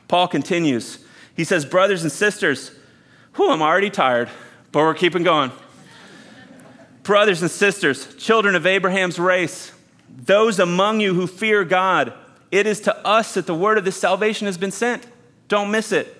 Paul 0.07 0.27
continues. 0.27 0.99
He 1.35 1.43
says, 1.43 1.65
Brothers 1.65 2.03
and 2.03 2.11
sisters, 2.11 2.71
whew, 3.35 3.51
I'm 3.51 3.61
already 3.61 3.89
tired, 3.89 4.29
but 4.71 4.79
we're 4.79 4.93
keeping 4.95 5.23
going. 5.23 5.51
Brothers 7.03 7.41
and 7.41 7.51
sisters, 7.51 8.15
children 8.15 8.55
of 8.55 8.65
Abraham's 8.65 9.19
race, 9.19 9.71
those 10.09 10.59
among 10.59 10.99
you 11.01 11.13
who 11.13 11.27
fear 11.27 11.63
God, 11.63 12.13
it 12.53 12.67
is 12.67 12.81
to 12.81 12.95
us 13.03 13.33
that 13.33 13.47
the 13.47 13.55
word 13.55 13.79
of 13.79 13.83
this 13.83 13.97
salvation 13.97 14.45
has 14.45 14.59
been 14.59 14.69
sent. 14.69 15.07
Don't 15.47 15.71
miss 15.71 15.91
it. 15.91 16.15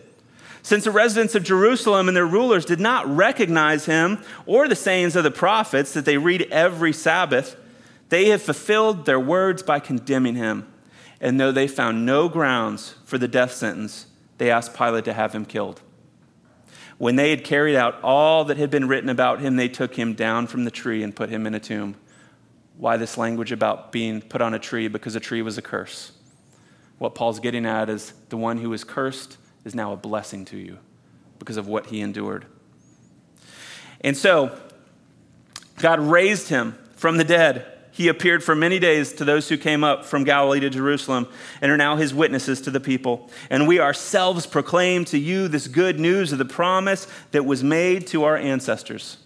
Since 0.63 0.85
the 0.85 0.89
residents 0.89 1.35
of 1.35 1.43
Jerusalem 1.43 2.07
and 2.07 2.17
their 2.17 2.25
rulers 2.25 2.65
did 2.65 2.79
not 2.79 3.05
recognize 3.05 3.85
him 3.85 4.17
or 4.47 4.67
the 4.67 4.75
sayings 4.75 5.15
of 5.15 5.23
the 5.23 5.29
prophets 5.29 5.93
that 5.93 6.05
they 6.05 6.17
read 6.17 6.47
every 6.49 6.91
Sabbath, 6.91 7.55
they 8.09 8.29
have 8.29 8.41
fulfilled 8.41 9.05
their 9.05 9.19
words 9.19 9.61
by 9.61 9.79
condemning 9.79 10.33
him. 10.33 10.67
And 11.21 11.39
though 11.39 11.51
they 11.51 11.67
found 11.67 12.03
no 12.03 12.27
grounds 12.29 12.95
for 13.05 13.19
the 13.19 13.27
death 13.27 13.51
sentence, 13.53 14.07
they 14.39 14.49
asked 14.49 14.73
Pilate 14.75 15.05
to 15.05 15.13
have 15.13 15.33
him 15.33 15.45
killed. 15.45 15.81
When 16.97 17.15
they 17.15 17.29
had 17.29 17.43
carried 17.43 17.75
out 17.75 18.01
all 18.01 18.43
that 18.45 18.57
had 18.57 18.71
been 18.71 18.87
written 18.87 19.09
about 19.09 19.39
him, 19.39 19.55
they 19.55 19.69
took 19.69 19.93
him 19.93 20.15
down 20.15 20.47
from 20.47 20.65
the 20.65 20.71
tree 20.71 21.03
and 21.03 21.15
put 21.15 21.29
him 21.29 21.45
in 21.45 21.53
a 21.53 21.59
tomb. 21.59 21.95
Why 22.77 22.97
this 22.97 23.19
language 23.19 23.51
about 23.51 23.91
being 23.91 24.19
put 24.19 24.41
on 24.41 24.55
a 24.55 24.59
tree? 24.59 24.87
Because 24.87 25.15
a 25.15 25.19
tree 25.19 25.43
was 25.43 25.59
a 25.59 25.61
curse. 25.61 26.13
What 27.03 27.15
Paul's 27.15 27.41
getting 27.41 27.65
at 27.65 27.89
is 27.89 28.13
the 28.29 28.37
one 28.37 28.59
who 28.59 28.71
is 28.71 28.85
cursed 28.85 29.35
is 29.65 29.75
now 29.75 29.91
a 29.91 29.97
blessing 29.97 30.45
to 30.45 30.57
you 30.57 30.79
because 31.37 31.57
of 31.57 31.67
what 31.67 31.87
he 31.87 31.99
endured. 31.99 32.45
And 33.99 34.15
so, 34.15 34.57
God 35.79 35.99
raised 35.99 36.47
him 36.47 36.77
from 36.95 37.17
the 37.17 37.25
dead. 37.25 37.65
He 37.91 38.07
appeared 38.07 38.41
for 38.41 38.55
many 38.55 38.79
days 38.79 39.11
to 39.15 39.25
those 39.25 39.49
who 39.49 39.57
came 39.57 39.83
up 39.83 40.05
from 40.05 40.23
Galilee 40.23 40.61
to 40.61 40.69
Jerusalem 40.69 41.27
and 41.59 41.69
are 41.69 41.75
now 41.75 41.97
his 41.97 42.13
witnesses 42.13 42.61
to 42.61 42.71
the 42.71 42.79
people. 42.79 43.29
And 43.49 43.67
we 43.67 43.81
ourselves 43.81 44.45
proclaim 44.45 45.03
to 45.03 45.17
you 45.17 45.49
this 45.49 45.67
good 45.67 45.99
news 45.99 46.31
of 46.31 46.37
the 46.37 46.45
promise 46.45 47.05
that 47.31 47.43
was 47.43 47.65
made 47.65 48.07
to 48.07 48.23
our 48.23 48.37
ancestors. 48.37 49.17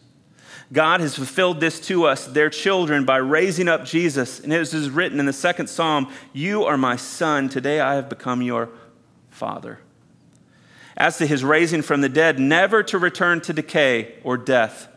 God 0.72 1.00
has 1.00 1.16
fulfilled 1.16 1.60
this 1.60 1.80
to 1.88 2.06
us, 2.06 2.26
their 2.26 2.50
children, 2.50 3.06
by 3.06 3.18
raising 3.18 3.68
up 3.68 3.86
Jesus. 3.86 4.40
And 4.40 4.52
it 4.52 4.74
is 4.74 4.90
written 4.90 5.20
in 5.20 5.26
the 5.26 5.34
second 5.34 5.68
psalm 5.68 6.12
You 6.34 6.66
are 6.66 6.78
my 6.78 6.96
son, 6.96 7.50
today 7.50 7.80
I 7.80 7.96
have 7.96 8.10
become 8.10 8.42
your 8.42 8.70
father 9.30 9.80
as 10.98 11.20
to 11.20 11.28
his 11.28 11.44
raising 11.44 11.84
from 11.84 12.02
the 12.02 12.10
dead, 12.10 12.40
never 12.40 12.82
to 12.84 12.98
return 12.98 13.40
to 13.42 13.54
decay 13.54 14.16
or 14.24 14.36
death. 14.36 14.88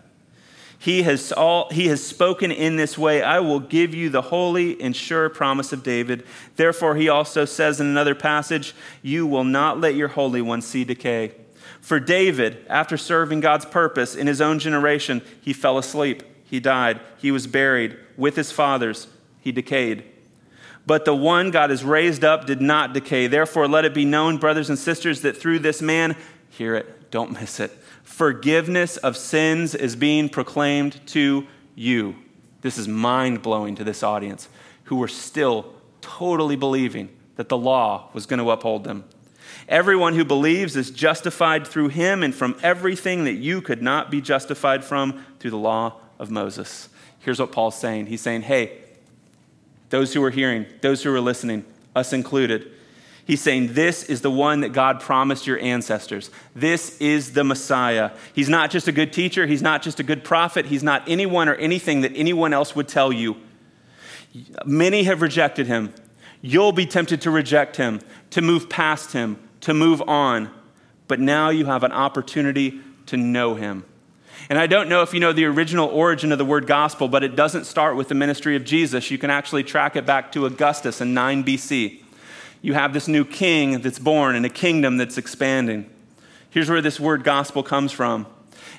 He 0.78 1.02
has, 1.02 1.30
all, 1.30 1.68
he 1.70 1.88
has 1.88 2.02
spoken 2.02 2.50
in 2.50 2.76
this 2.76 2.96
way 2.96 3.22
I 3.22 3.40
will 3.40 3.60
give 3.60 3.94
you 3.94 4.08
the 4.08 4.22
holy 4.22 4.80
and 4.80 4.96
sure 4.96 5.28
promise 5.28 5.74
of 5.74 5.82
David. 5.82 6.24
Therefore, 6.56 6.96
he 6.96 7.10
also 7.10 7.44
says 7.44 7.80
in 7.80 7.86
another 7.86 8.14
passage, 8.14 8.74
You 9.02 9.26
will 9.26 9.44
not 9.44 9.78
let 9.78 9.94
your 9.94 10.08
Holy 10.08 10.40
One 10.40 10.62
see 10.62 10.84
decay. 10.84 11.32
For 11.80 12.00
David, 12.00 12.64
after 12.68 12.96
serving 12.96 13.40
God's 13.40 13.64
purpose 13.64 14.14
in 14.14 14.26
his 14.26 14.40
own 14.40 14.58
generation, 14.58 15.22
he 15.40 15.52
fell 15.52 15.78
asleep. 15.78 16.22
He 16.44 16.60
died. 16.60 17.00
He 17.18 17.30
was 17.30 17.46
buried 17.46 17.96
with 18.16 18.36
his 18.36 18.50
fathers. 18.50 19.06
He 19.40 19.52
decayed. 19.52 20.04
But 20.86 21.04
the 21.04 21.14
one 21.14 21.50
God 21.50 21.70
has 21.70 21.84
raised 21.84 22.24
up 22.24 22.46
did 22.46 22.60
not 22.60 22.92
decay. 22.92 23.26
Therefore, 23.26 23.68
let 23.68 23.84
it 23.84 23.94
be 23.94 24.04
known, 24.04 24.38
brothers 24.38 24.68
and 24.68 24.78
sisters, 24.78 25.20
that 25.20 25.36
through 25.36 25.60
this 25.60 25.80
man, 25.80 26.16
hear 26.48 26.74
it, 26.74 27.10
don't 27.10 27.32
miss 27.32 27.60
it, 27.60 27.70
forgiveness 28.02 28.96
of 28.96 29.16
sins 29.16 29.74
is 29.74 29.94
being 29.94 30.28
proclaimed 30.28 31.00
to 31.06 31.46
you. 31.74 32.16
This 32.62 32.76
is 32.76 32.88
mind 32.88 33.42
blowing 33.42 33.74
to 33.76 33.84
this 33.84 34.02
audience 34.02 34.48
who 34.84 34.96
were 34.96 35.08
still 35.08 35.72
totally 36.00 36.56
believing 36.56 37.08
that 37.36 37.48
the 37.48 37.56
law 37.56 38.10
was 38.12 38.26
going 38.26 38.40
to 38.40 38.50
uphold 38.50 38.84
them. 38.84 39.04
Everyone 39.70 40.14
who 40.14 40.24
believes 40.24 40.74
is 40.74 40.90
justified 40.90 41.64
through 41.64 41.88
him 41.88 42.24
and 42.24 42.34
from 42.34 42.56
everything 42.60 43.24
that 43.24 43.34
you 43.34 43.62
could 43.62 43.80
not 43.80 44.10
be 44.10 44.20
justified 44.20 44.84
from 44.84 45.24
through 45.38 45.52
the 45.52 45.56
law 45.56 45.94
of 46.18 46.28
Moses. 46.28 46.88
Here's 47.20 47.38
what 47.38 47.52
Paul's 47.52 47.78
saying 47.78 48.06
He's 48.06 48.20
saying, 48.20 48.42
hey, 48.42 48.78
those 49.90 50.12
who 50.12 50.22
are 50.24 50.30
hearing, 50.30 50.66
those 50.80 51.02
who 51.04 51.14
are 51.14 51.20
listening, 51.20 51.64
us 51.94 52.12
included. 52.12 52.72
He's 53.24 53.40
saying, 53.40 53.74
This 53.74 54.02
is 54.02 54.22
the 54.22 54.30
one 54.30 54.62
that 54.62 54.70
God 54.72 54.98
promised 55.00 55.46
your 55.46 55.60
ancestors. 55.60 56.30
This 56.54 56.98
is 57.00 57.32
the 57.32 57.44
Messiah. 57.44 58.10
He's 58.32 58.48
not 58.48 58.72
just 58.72 58.88
a 58.88 58.92
good 58.92 59.12
teacher, 59.12 59.46
he's 59.46 59.62
not 59.62 59.82
just 59.82 60.00
a 60.00 60.02
good 60.02 60.24
prophet, 60.24 60.66
he's 60.66 60.82
not 60.82 61.08
anyone 61.08 61.48
or 61.48 61.54
anything 61.54 62.00
that 62.00 62.12
anyone 62.16 62.52
else 62.52 62.74
would 62.74 62.88
tell 62.88 63.12
you. 63.12 63.36
Many 64.64 65.04
have 65.04 65.22
rejected 65.22 65.68
him. 65.68 65.94
You'll 66.42 66.72
be 66.72 66.86
tempted 66.86 67.20
to 67.22 67.30
reject 67.30 67.76
him, 67.76 68.00
to 68.30 68.42
move 68.42 68.68
past 68.68 69.12
him, 69.12 69.38
to 69.60 69.74
move 69.74 70.02
on. 70.06 70.50
But 71.08 71.20
now 71.20 71.50
you 71.50 71.66
have 71.66 71.82
an 71.82 71.92
opportunity 71.92 72.80
to 73.06 73.16
know 73.16 73.54
him. 73.54 73.84
And 74.48 74.58
I 74.58 74.66
don't 74.66 74.88
know 74.88 75.02
if 75.02 75.12
you 75.12 75.20
know 75.20 75.32
the 75.32 75.44
original 75.44 75.88
origin 75.88 76.32
of 76.32 76.38
the 76.38 76.44
word 76.44 76.66
gospel, 76.66 77.08
but 77.08 77.22
it 77.22 77.36
doesn't 77.36 77.64
start 77.64 77.96
with 77.96 78.08
the 78.08 78.14
ministry 78.14 78.56
of 78.56 78.64
Jesus. 78.64 79.10
You 79.10 79.18
can 79.18 79.30
actually 79.30 79.64
track 79.64 79.96
it 79.96 80.06
back 80.06 80.32
to 80.32 80.46
Augustus 80.46 81.00
in 81.00 81.12
9 81.12 81.44
BC. 81.44 82.02
You 82.62 82.74
have 82.74 82.92
this 82.92 83.08
new 83.08 83.24
king 83.24 83.80
that's 83.80 83.98
born 83.98 84.36
and 84.36 84.46
a 84.46 84.50
kingdom 84.50 84.96
that's 84.96 85.18
expanding. 85.18 85.88
Here's 86.50 86.68
where 86.68 86.80
this 86.80 86.98
word 86.98 87.22
gospel 87.22 87.62
comes 87.62 87.92
from. 87.92 88.26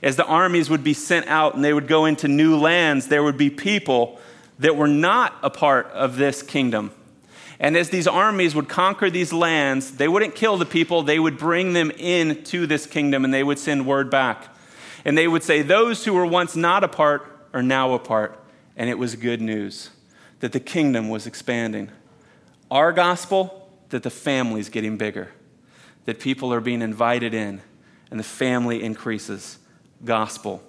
As 0.03 0.15
the 0.15 0.25
armies 0.25 0.69
would 0.69 0.83
be 0.83 0.93
sent 0.93 1.27
out 1.27 1.55
and 1.55 1.63
they 1.63 1.73
would 1.73 1.88
go 1.88 2.05
into 2.05 2.27
new 2.27 2.57
lands, 2.57 3.07
there 3.07 3.23
would 3.23 3.38
be 3.38 3.50
people 3.50 4.19
that 4.59 4.75
were 4.75 4.88
not 4.88 5.38
a 5.41 5.50
part 5.50 5.88
of 5.88 6.17
this 6.17 6.41
kingdom. 6.43 6.91
And 7.61 7.77
as 7.77 7.91
these 7.91 8.07
armies 8.07 8.55
would 8.55 8.67
conquer 8.67 9.11
these 9.11 9.31
lands, 9.31 9.91
they 9.91 10.07
wouldn't 10.07 10.33
kill 10.33 10.57
the 10.57 10.65
people, 10.65 11.03
they 11.03 11.19
would 11.19 11.37
bring 11.37 11.73
them 11.73 11.91
into 11.91 12.65
this 12.65 12.87
kingdom 12.87 13.23
and 13.23 13.31
they 13.31 13.43
would 13.43 13.59
send 13.59 13.85
word 13.85 14.09
back. 14.09 14.47
And 15.05 15.15
they 15.15 15.27
would 15.27 15.43
say, 15.43 15.61
Those 15.61 16.03
who 16.03 16.13
were 16.13 16.25
once 16.25 16.55
not 16.55 16.83
a 16.83 16.87
part 16.87 17.47
are 17.53 17.61
now 17.61 17.93
a 17.93 17.99
part. 17.99 18.43
And 18.75 18.89
it 18.89 18.97
was 18.97 19.15
good 19.15 19.41
news 19.41 19.91
that 20.39 20.53
the 20.53 20.59
kingdom 20.59 21.07
was 21.07 21.27
expanding. 21.27 21.91
Our 22.71 22.91
gospel, 22.91 23.69
that 23.89 24.01
the 24.01 24.09
family's 24.09 24.69
getting 24.69 24.97
bigger, 24.97 25.31
that 26.05 26.19
people 26.19 26.51
are 26.51 26.61
being 26.61 26.81
invited 26.81 27.35
in, 27.35 27.61
and 28.09 28.19
the 28.19 28.23
family 28.23 28.83
increases. 28.83 29.59
Gospel. 30.03 30.63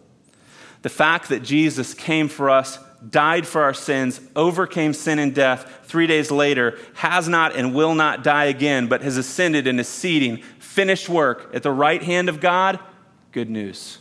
The 0.83 0.89
fact 0.89 1.29
that 1.29 1.43
Jesus 1.43 1.95
came 1.95 2.29
for 2.29 2.51
us, 2.51 2.79
died 3.09 3.47
for 3.47 3.63
our 3.63 3.75
sins, 3.75 4.21
overcame 4.37 4.93
sin 4.93 5.19
and 5.19 5.35
death, 5.35 5.81
three 5.85 6.07
days 6.07 6.31
later, 6.31 6.79
has 6.95 7.29
not 7.29 7.57
and 7.57 7.75
will 7.75 7.95
not 7.95 8.23
die 8.23 8.45
again, 8.45 8.89
but 8.89 9.03
has 9.03 9.17
ascended 9.17 9.67
and 9.67 9.81
is 9.81 9.89
seating 9.89 10.43
finished 10.59 11.09
work 11.09 11.51
at 11.53 11.63
the 11.63 11.71
right 11.71 12.03
hand 12.03 12.29
of 12.29 12.41
God, 12.41 12.81
good 13.31 13.51
news. 13.51 13.99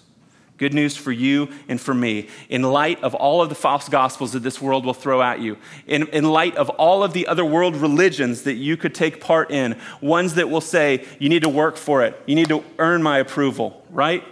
Good 0.58 0.74
news 0.76 0.96
for 0.96 1.12
you 1.12 1.50
and 1.68 1.82
for 1.82 1.94
me. 1.94 2.30
In 2.48 2.62
light 2.62 3.04
of 3.04 3.16
all 3.16 3.42
of 3.42 3.50
the 3.50 3.56
false 3.56 3.90
gospels 3.90 4.34
that 4.34 4.44
this 4.44 4.62
world 4.62 4.86
will 4.86 4.94
throw 4.94 5.22
at 5.22 5.40
you, 5.40 5.58
in, 5.88 6.08
in 6.10 6.24
light 6.24 6.56
of 6.56 6.70
all 6.70 7.04
of 7.04 7.14
the 7.14 7.26
other 7.28 7.44
world 7.44 7.76
religions 7.76 8.44
that 8.44 8.54
you 8.54 8.78
could 8.78 8.94
take 8.94 9.20
part 9.20 9.50
in, 9.50 9.76
ones 10.02 10.36
that 10.36 10.52
will 10.52 10.62
say, 10.62 11.06
you 11.18 11.30
need 11.30 11.42
to 11.42 11.50
work 11.50 11.78
for 11.78 12.04
it, 12.04 12.22
you 12.28 12.36
need 12.36 12.50
to 12.50 12.64
earn 12.78 13.02
my 13.02 13.18
approval, 13.18 13.84
right? 13.90 14.24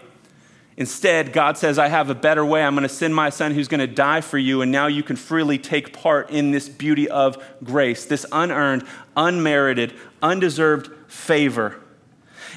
Instead, 0.80 1.34
God 1.34 1.58
says, 1.58 1.78
I 1.78 1.90
have 1.90 2.10
a 2.10 2.16
better 2.16 2.44
way. 2.44 2.64
I'm 2.64 2.74
going 2.74 2.88
to 2.88 2.90
send 2.90 3.14
my 3.14 3.30
son 3.30 3.54
who's 3.54 3.68
going 3.68 3.82
to 3.82 3.88
die 3.88 4.22
for 4.22 4.38
you, 4.38 4.62
and 4.62 4.72
now 4.72 4.88
you 4.88 5.04
can 5.04 5.18
freely 5.18 5.58
take 5.58 5.92
part 5.92 6.30
in 6.30 6.52
this 6.52 6.70
beauty 6.70 7.10
of 7.10 7.38
grace, 7.64 8.06
this 8.06 8.26
unearned, 8.32 8.86
unmerited, 9.16 9.94
undeserved 10.22 10.90
favor 11.12 11.82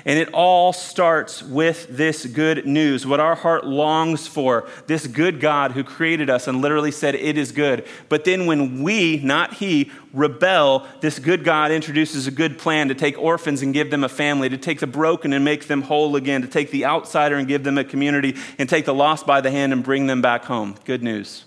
and 0.04 0.18
it 0.18 0.32
all 0.32 0.72
starts 0.72 1.42
with 1.42 1.86
this 1.88 2.26
good 2.26 2.66
news, 2.66 3.06
what 3.06 3.20
our 3.20 3.34
heart 3.34 3.64
longs 3.64 4.26
for, 4.26 4.68
this 4.86 5.06
good 5.06 5.40
God 5.40 5.72
who 5.72 5.84
created 5.84 6.28
us 6.28 6.48
and 6.48 6.60
literally 6.60 6.90
said, 6.90 7.14
It 7.14 7.38
is 7.38 7.52
good. 7.52 7.86
But 8.08 8.24
then 8.24 8.46
when 8.46 8.82
we, 8.82 9.18
not 9.18 9.54
He, 9.54 9.90
rebel, 10.12 10.86
this 11.00 11.18
good 11.18 11.44
God 11.44 11.70
introduces 11.70 12.26
a 12.26 12.30
good 12.30 12.58
plan 12.58 12.88
to 12.88 12.94
take 12.94 13.18
orphans 13.18 13.62
and 13.62 13.72
give 13.72 13.90
them 13.90 14.04
a 14.04 14.08
family, 14.08 14.48
to 14.48 14.58
take 14.58 14.80
the 14.80 14.86
broken 14.86 15.32
and 15.32 15.44
make 15.44 15.66
them 15.66 15.82
whole 15.82 16.16
again, 16.16 16.42
to 16.42 16.48
take 16.48 16.70
the 16.70 16.84
outsider 16.84 17.36
and 17.36 17.46
give 17.46 17.62
them 17.62 17.78
a 17.78 17.84
community, 17.84 18.36
and 18.58 18.68
take 18.68 18.84
the 18.84 18.94
lost 18.94 19.26
by 19.26 19.40
the 19.40 19.50
hand 19.50 19.72
and 19.72 19.84
bring 19.84 20.06
them 20.06 20.20
back 20.20 20.44
home. 20.44 20.74
Good 20.84 21.02
news. 21.02 21.44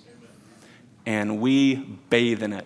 And 1.06 1.40
we 1.40 1.76
bathe 2.10 2.42
in 2.42 2.54
it 2.54 2.66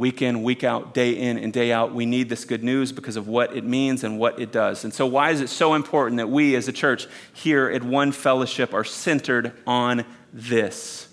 week 0.00 0.22
in, 0.22 0.42
week 0.42 0.64
out, 0.64 0.94
day 0.94 1.12
in, 1.12 1.36
and 1.36 1.52
day 1.52 1.70
out. 1.70 1.94
We 1.94 2.06
need 2.06 2.30
this 2.30 2.46
good 2.46 2.64
news 2.64 2.90
because 2.90 3.16
of 3.16 3.28
what 3.28 3.54
it 3.54 3.64
means 3.64 4.02
and 4.02 4.18
what 4.18 4.40
it 4.40 4.50
does. 4.50 4.82
And 4.82 4.94
so, 4.94 5.04
why 5.04 5.30
is 5.30 5.42
it 5.42 5.50
so 5.50 5.74
important 5.74 6.16
that 6.16 6.30
we 6.30 6.56
as 6.56 6.66
a 6.68 6.72
church 6.72 7.06
here 7.34 7.68
at 7.68 7.84
One 7.84 8.10
Fellowship 8.10 8.72
are 8.72 8.82
centered 8.82 9.52
on 9.66 10.06
this? 10.32 11.06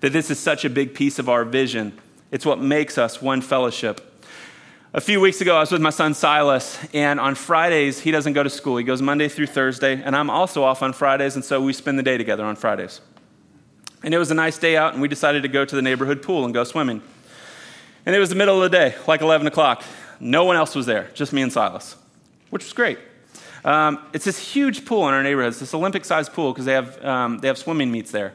That 0.00 0.12
this 0.12 0.30
is 0.30 0.38
such 0.38 0.66
a 0.66 0.70
big 0.70 0.94
piece 0.94 1.18
of 1.18 1.30
our 1.30 1.46
vision. 1.46 1.98
It's 2.30 2.44
what 2.44 2.60
makes 2.60 2.98
us 2.98 3.22
One 3.22 3.40
Fellowship. 3.40 4.02
A 4.92 5.00
few 5.00 5.18
weeks 5.18 5.40
ago, 5.40 5.56
I 5.56 5.60
was 5.60 5.72
with 5.72 5.80
my 5.80 5.90
son 5.90 6.12
Silas, 6.12 6.78
and 6.92 7.18
on 7.18 7.34
Fridays, 7.34 8.00
he 8.00 8.10
doesn't 8.10 8.34
go 8.34 8.42
to 8.42 8.50
school. 8.50 8.76
He 8.76 8.84
goes 8.84 9.00
Monday 9.00 9.28
through 9.28 9.46
Thursday, 9.46 10.00
and 10.02 10.14
I'm 10.14 10.28
also 10.28 10.62
off 10.62 10.82
on 10.82 10.92
Fridays, 10.92 11.36
and 11.36 11.44
so 11.44 11.62
we 11.62 11.72
spend 11.72 11.98
the 11.98 12.02
day 12.02 12.18
together 12.18 12.44
on 12.44 12.56
Fridays. 12.56 13.00
And 14.02 14.12
it 14.12 14.18
was 14.18 14.30
a 14.30 14.34
nice 14.34 14.58
day 14.58 14.76
out, 14.76 14.92
and 14.92 15.00
we 15.00 15.08
decided 15.08 15.42
to 15.42 15.48
go 15.48 15.64
to 15.64 15.74
the 15.74 15.82
neighborhood 15.82 16.22
pool 16.22 16.44
and 16.44 16.52
go 16.52 16.64
swimming. 16.64 17.00
And 18.06 18.14
it 18.14 18.18
was 18.18 18.30
the 18.30 18.36
middle 18.36 18.62
of 18.62 18.70
the 18.70 18.76
day, 18.76 18.94
like 19.06 19.20
11 19.20 19.46
o'clock. 19.46 19.82
No 20.20 20.44
one 20.44 20.56
else 20.56 20.74
was 20.74 20.86
there, 20.86 21.10
just 21.12 21.32
me 21.32 21.42
and 21.42 21.52
Silas, 21.52 21.96
which 22.50 22.64
was 22.64 22.72
great. 22.72 22.98
Um, 23.64 23.98
it's 24.12 24.24
this 24.24 24.38
huge 24.38 24.84
pool 24.84 25.08
in 25.08 25.14
our 25.14 25.22
neighborhood. 25.22 25.50
It's 25.50 25.60
this 25.60 25.74
Olympic 25.74 26.04
sized 26.04 26.32
pool 26.32 26.52
because 26.52 26.64
they, 26.64 26.72
have 26.72 27.04
um, 27.04 27.38
they 27.38 27.48
have 27.48 27.58
swimming 27.58 27.90
meets 27.90 28.12
there. 28.12 28.34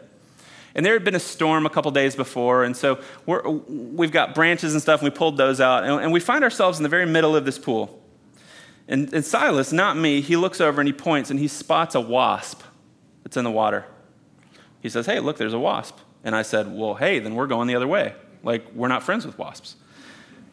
And 0.75 0.85
there 0.85 0.93
had 0.93 1.03
been 1.03 1.15
a 1.15 1.19
storm 1.19 1.65
a 1.65 1.69
couple 1.69 1.91
days 1.91 2.15
before, 2.15 2.63
and 2.63 2.75
so 2.75 3.01
we 3.25 4.05
have 4.05 4.11
got 4.11 4.35
branches 4.35 4.73
and 4.73 4.81
stuff, 4.81 5.01
and 5.01 5.11
we 5.11 5.15
pulled 5.15 5.37
those 5.37 5.59
out, 5.59 5.83
and, 5.83 6.01
and, 6.03 6.13
we 6.13 6.19
find 6.21 6.45
ourselves 6.45 6.79
in 6.79 6.83
the 6.83 6.89
very 6.89 7.05
middle 7.05 7.35
of 7.35 7.43
this 7.43 7.59
pool. 7.59 8.01
And, 8.87 9.13
and 9.13 9.23
Silas, 9.23 9.71
not 9.71 9.97
me, 9.97 10.21
he 10.21 10.35
looks 10.35 10.61
over 10.61 10.81
and 10.81 10.87
he 10.87 10.93
points 10.93 11.29
and 11.29 11.39
he 11.39 11.47
spots 11.47 11.95
a 11.95 12.01
wasp 12.01 12.61
that's 13.23 13.37
in 13.37 13.43
the 13.43 13.51
water. 13.51 13.85
He 14.81 14.89
says, 14.89 15.05
Hey, 15.05 15.19
look, 15.19 15.37
there's 15.37 15.53
a 15.53 15.59
wasp. 15.59 15.97
And 16.23 16.35
I 16.35 16.41
said, 16.41 16.73
Well, 16.73 16.95
hey, 16.95 17.19
then 17.19 17.35
we're 17.35 17.47
going 17.47 17.67
the 17.67 17.75
other 17.75 17.87
way. 17.87 18.15
Like, 18.43 18.71
we're 18.73 18.87
not 18.87 19.03
friends 19.03 19.25
with 19.25 19.37
wasps. 19.37 19.75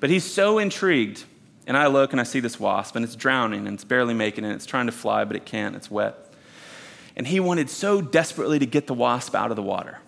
But 0.00 0.11
he's 0.11 0.25
so 0.25 0.59
intrigued. 0.59 1.25
And 1.66 1.76
I 1.76 1.87
look 1.88 2.12
and 2.12 2.21
I 2.21 2.25
see 2.25 2.40
this 2.40 2.59
wasp, 2.59 2.97
and 2.97 3.04
it's 3.04 3.14
drowning, 3.14 3.66
and 3.66 3.75
it's 3.75 3.85
barely 3.85 4.14
making 4.14 4.45
it. 4.45 4.52
It's 4.52 4.64
trying 4.64 4.87
to 4.87 4.92
fly, 4.92 5.25
but 5.25 5.37
it 5.37 5.45
can't. 5.45 5.76
It's 5.76 5.90
wet. 5.90 6.14
And 7.14 7.26
he 7.26 7.40
wanted 7.40 7.68
so 7.68 8.00
desperately 8.00 8.59
to 8.59 8.66
get 8.66 8.87
the 8.87 8.95
wasp 8.95 9.35
out 9.35 9.50
of 9.50 9.57
the 9.57 9.62
water. 9.62 9.99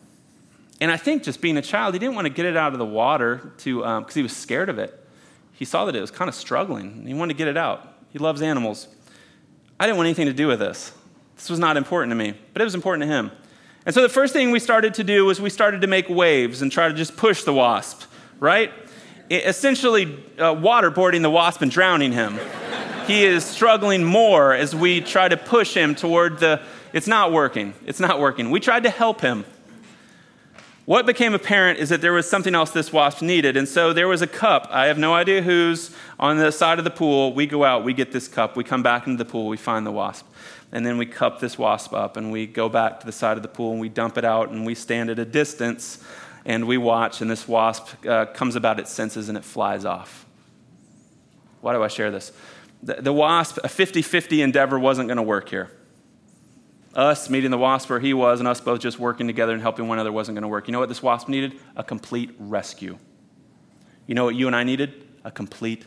And 0.80 0.90
I 0.90 0.96
think 0.96 1.22
just 1.22 1.42
being 1.42 1.58
a 1.58 1.62
child, 1.62 1.94
he 1.94 1.98
didn't 1.98 2.14
want 2.14 2.26
to 2.26 2.32
get 2.32 2.46
it 2.46 2.56
out 2.56 2.72
of 2.72 2.78
the 2.78 2.86
water 2.86 3.52
because 3.56 3.84
um, 3.84 4.06
he 4.08 4.22
was 4.22 4.34
scared 4.34 4.70
of 4.70 4.78
it. 4.78 4.96
He 5.52 5.66
saw 5.66 5.84
that 5.84 5.94
it 5.94 6.00
was 6.00 6.10
kind 6.10 6.28
of 6.28 6.34
struggling. 6.34 6.92
And 6.92 7.06
he 7.06 7.12
wanted 7.12 7.34
to 7.34 7.38
get 7.38 7.48
it 7.48 7.58
out. 7.58 7.92
He 8.10 8.18
loves 8.18 8.40
animals. 8.40 8.88
I 9.78 9.84
didn't 9.86 9.98
want 9.98 10.06
anything 10.06 10.26
to 10.26 10.32
do 10.32 10.46
with 10.46 10.60
this. 10.60 10.92
This 11.36 11.50
was 11.50 11.58
not 11.58 11.76
important 11.76 12.10
to 12.12 12.14
me, 12.14 12.34
but 12.52 12.62
it 12.62 12.64
was 12.64 12.74
important 12.74 13.02
to 13.02 13.08
him. 13.08 13.30
And 13.86 13.94
so 13.94 14.02
the 14.02 14.10
first 14.10 14.32
thing 14.32 14.50
we 14.50 14.58
started 14.58 14.94
to 14.94 15.04
do 15.04 15.24
was 15.24 15.40
we 15.40 15.50
started 15.50 15.80
to 15.80 15.86
make 15.86 16.08
waves 16.08 16.60
and 16.60 16.70
try 16.70 16.88
to 16.88 16.94
just 16.94 17.16
push 17.16 17.44
the 17.44 17.52
wasp, 17.52 18.02
right? 18.38 18.70
It, 19.30 19.46
essentially, 19.46 20.22
uh, 20.38 20.54
waterboarding 20.54 21.22
the 21.22 21.30
wasp 21.30 21.62
and 21.62 21.70
drowning 21.70 22.12
him. 22.12 22.38
he 23.06 23.24
is 23.24 23.44
struggling 23.44 24.04
more 24.04 24.52
as 24.52 24.74
we 24.74 25.00
try 25.00 25.28
to 25.28 25.36
push 25.36 25.74
him 25.74 25.94
toward 25.94 26.40
the. 26.40 26.60
It's 26.92 27.06
not 27.06 27.32
working. 27.32 27.72
It's 27.86 28.00
not 28.00 28.20
working. 28.20 28.50
We 28.50 28.60
tried 28.60 28.82
to 28.82 28.90
help 28.90 29.22
him. 29.22 29.44
What 30.84 31.06
became 31.06 31.34
apparent 31.34 31.78
is 31.78 31.90
that 31.90 32.00
there 32.00 32.12
was 32.12 32.28
something 32.28 32.54
else 32.54 32.72
this 32.72 32.92
wasp 32.92 33.22
needed. 33.22 33.56
And 33.56 33.68
so 33.68 33.92
there 33.92 34.08
was 34.08 34.22
a 34.22 34.26
cup. 34.26 34.66
I 34.70 34.86
have 34.86 34.98
no 34.98 35.14
idea 35.14 35.40
who's 35.40 35.94
on 36.18 36.38
the 36.38 36.50
side 36.50 36.78
of 36.78 36.84
the 36.84 36.90
pool. 36.90 37.32
We 37.32 37.46
go 37.46 37.64
out, 37.64 37.84
we 37.84 37.94
get 37.94 38.10
this 38.10 38.26
cup, 38.26 38.56
we 38.56 38.64
come 38.64 38.82
back 38.82 39.06
into 39.06 39.22
the 39.22 39.30
pool, 39.30 39.46
we 39.46 39.56
find 39.56 39.86
the 39.86 39.92
wasp 39.92 40.26
and 40.72 40.86
then 40.86 40.98
we 40.98 41.06
cup 41.06 41.40
this 41.40 41.58
wasp 41.58 41.92
up 41.92 42.16
and 42.16 42.30
we 42.30 42.46
go 42.46 42.68
back 42.68 43.00
to 43.00 43.06
the 43.06 43.12
side 43.12 43.36
of 43.36 43.42
the 43.42 43.48
pool 43.48 43.72
and 43.72 43.80
we 43.80 43.88
dump 43.88 44.16
it 44.16 44.24
out 44.24 44.50
and 44.50 44.64
we 44.64 44.74
stand 44.74 45.10
at 45.10 45.18
a 45.18 45.24
distance 45.24 46.02
and 46.44 46.66
we 46.66 46.78
watch 46.78 47.20
and 47.20 47.30
this 47.30 47.48
wasp 47.48 47.88
uh, 48.06 48.26
comes 48.26 48.56
about 48.56 48.78
its 48.78 48.90
senses 48.90 49.28
and 49.28 49.36
it 49.36 49.44
flies 49.44 49.84
off. 49.84 50.26
Why 51.60 51.74
do 51.74 51.82
i 51.82 51.88
share 51.88 52.10
this? 52.10 52.32
The, 52.82 52.94
the 52.94 53.12
wasp 53.12 53.58
a 53.58 53.68
50-50 53.68 54.42
endeavor 54.42 54.78
wasn't 54.78 55.08
going 55.08 55.16
to 55.16 55.22
work 55.22 55.48
here. 55.48 55.70
Us 56.94 57.28
meeting 57.30 57.50
the 57.50 57.58
wasp 57.58 57.90
where 57.90 58.00
he 58.00 58.14
was 58.14 58.40
and 58.40 58.48
us 58.48 58.60
both 58.60 58.80
just 58.80 58.98
working 58.98 59.26
together 59.26 59.52
and 59.52 59.62
helping 59.62 59.86
one 59.86 59.98
another 59.98 60.12
wasn't 60.12 60.36
going 60.36 60.42
to 60.42 60.48
work. 60.48 60.66
You 60.66 60.72
know 60.72 60.80
what 60.80 60.88
this 60.88 61.02
wasp 61.02 61.28
needed? 61.28 61.54
A 61.76 61.84
complete 61.84 62.34
rescue. 62.38 62.98
You 64.06 64.14
know 64.14 64.24
what 64.24 64.34
you 64.34 64.46
and 64.46 64.56
i 64.56 64.64
needed? 64.64 65.06
A 65.24 65.30
complete 65.30 65.84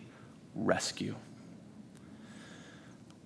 rescue 0.55 1.15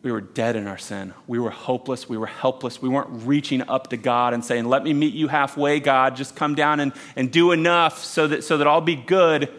we 0.08 0.12
were 0.14 0.22
dead 0.22 0.56
in 0.56 0.68
our 0.68 0.78
sin. 0.78 1.14
We 1.28 1.38
were 1.38 1.50
hopeless. 1.50 2.08
We 2.08 2.18
were 2.18 2.28
helpless. 2.28 2.82
We 2.82 2.88
weren't 2.88 3.28
reaching 3.28 3.62
up 3.68 3.90
to 3.90 3.98
God 3.98 4.34
and 4.34 4.46
saying, 4.46 4.64
Let 4.64 4.82
me 4.82 4.94
meet 4.94 5.14
you 5.14 5.28
halfway, 5.28 5.82
God. 5.82 6.16
Just 6.16 6.34
come 6.34 6.56
down 6.56 6.80
and, 6.80 6.94
and 7.18 7.30
do 7.30 7.52
enough 7.52 8.02
so 8.02 8.26
that, 8.28 8.46
so 8.46 8.58
that 8.58 8.68
I'll 8.68 8.80
be 8.80 8.96
good. 8.96 9.52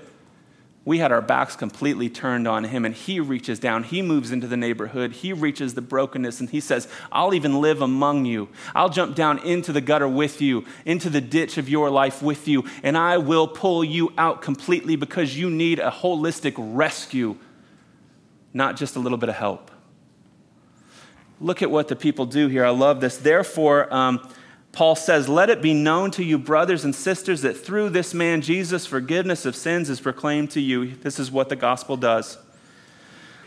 We 0.87 1.01
had 1.01 1.13
our 1.13 1.21
backs 1.21 1.55
completely 1.55 2.09
turned 2.09 2.49
on 2.49 2.65
Him, 2.65 2.87
and 2.87 2.95
He 2.95 3.21
reaches 3.21 3.59
down. 3.59 3.83
He 3.83 4.01
moves 4.01 4.31
into 4.31 4.47
the 4.47 4.57
neighborhood. 4.57 5.13
He 5.13 5.35
reaches 5.35 5.75
the 5.75 5.83
brokenness, 5.83 6.41
and 6.41 6.49
He 6.49 6.61
says, 6.61 6.89
I'll 7.13 7.35
even 7.35 7.61
live 7.61 7.83
among 7.83 8.25
you. 8.25 8.49
I'll 8.75 8.89
jump 8.89 9.15
down 9.15 9.41
into 9.41 9.71
the 9.71 9.83
gutter 9.83 10.09
with 10.09 10.41
you, 10.41 10.65
into 10.87 11.11
the 11.11 11.21
ditch 11.21 11.59
of 11.59 11.69
your 11.69 11.91
life 11.91 12.23
with 12.23 12.49
you, 12.49 12.65
and 12.83 12.97
I 12.97 13.19
will 13.19 13.49
pull 13.49 13.85
you 13.85 14.15
out 14.17 14.41
completely 14.41 14.97
because 14.97 15.37
you 15.37 15.51
need 15.51 15.79
a 15.79 15.91
holistic 15.91 16.55
rescue, 16.57 17.37
not 18.55 18.79
just 18.79 18.97
a 18.97 18.99
little 18.99 19.19
bit 19.19 19.29
of 19.29 19.35
help. 19.35 19.73
Look 21.41 21.63
at 21.63 21.71
what 21.71 21.89
the 21.89 21.97
people 21.97 22.27
do 22.27 22.49
here. 22.49 22.65
I 22.65 22.71
love 22.71 23.01
this. 23.01 23.17
Therefore, 23.17 23.93
um, 23.95 24.29
Paul 24.73 24.97
says, 24.97 25.29
Let 25.29 25.51
it 25.51 25.63
be 25.63 25.73
known 25.73 26.11
to 26.13 26.25
you, 26.25 26.39
brothers 26.39 26.85
and 26.85 26.95
sisters, 26.95 27.43
that 27.43 27.55
through 27.55 27.91
this 27.91 28.13
man 28.13 28.41
Jesus, 28.41 28.87
forgiveness 28.87 29.47
of 29.47 29.55
sins 29.55 29.89
is 29.89 30.01
proclaimed 30.01 30.51
to 30.53 30.61
you. 30.61 30.95
This 30.97 31.19
is 31.19 31.31
what 31.31 31.49
the 31.49 31.57
gospel 31.57 31.97
does. 31.97 32.39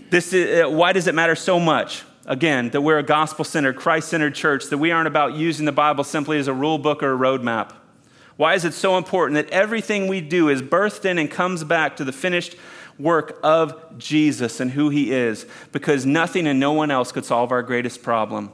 This 0.09 0.33
is, 0.33 0.65
uh, 0.65 0.69
why 0.69 0.93
does 0.93 1.07
it 1.07 1.15
matter 1.15 1.35
so 1.35 1.59
much? 1.59 2.03
Again, 2.25 2.69
that 2.69 2.81
we're 2.81 2.99
a 2.99 3.03
gospel 3.03 3.43
centered, 3.43 3.75
Christ 3.77 4.09
centered 4.09 4.35
church, 4.35 4.65
that 4.67 4.77
we 4.77 4.91
aren't 4.91 5.07
about 5.07 5.33
using 5.33 5.65
the 5.65 5.71
Bible 5.71 6.03
simply 6.03 6.37
as 6.37 6.47
a 6.47 6.53
rule 6.53 6.77
book 6.77 7.01
or 7.01 7.13
a 7.13 7.17
roadmap. 7.17 7.73
Why 8.37 8.53
is 8.53 8.63
it 8.63 8.73
so 8.73 8.97
important 8.97 9.35
that 9.35 9.49
everything 9.53 10.07
we 10.07 10.21
do 10.21 10.49
is 10.49 10.61
birthed 10.61 11.05
in 11.05 11.17
and 11.17 11.29
comes 11.29 11.63
back 11.63 11.95
to 11.97 12.03
the 12.03 12.11
finished 12.11 12.55
work 13.01 13.39
of 13.43 13.97
Jesus 13.97 14.59
and 14.59 14.71
who 14.71 14.89
he 14.89 15.11
is 15.11 15.45
because 15.71 16.05
nothing 16.05 16.47
and 16.47 16.59
no 16.59 16.71
one 16.71 16.91
else 16.91 17.11
could 17.11 17.25
solve 17.25 17.51
our 17.51 17.63
greatest 17.63 18.03
problem. 18.03 18.51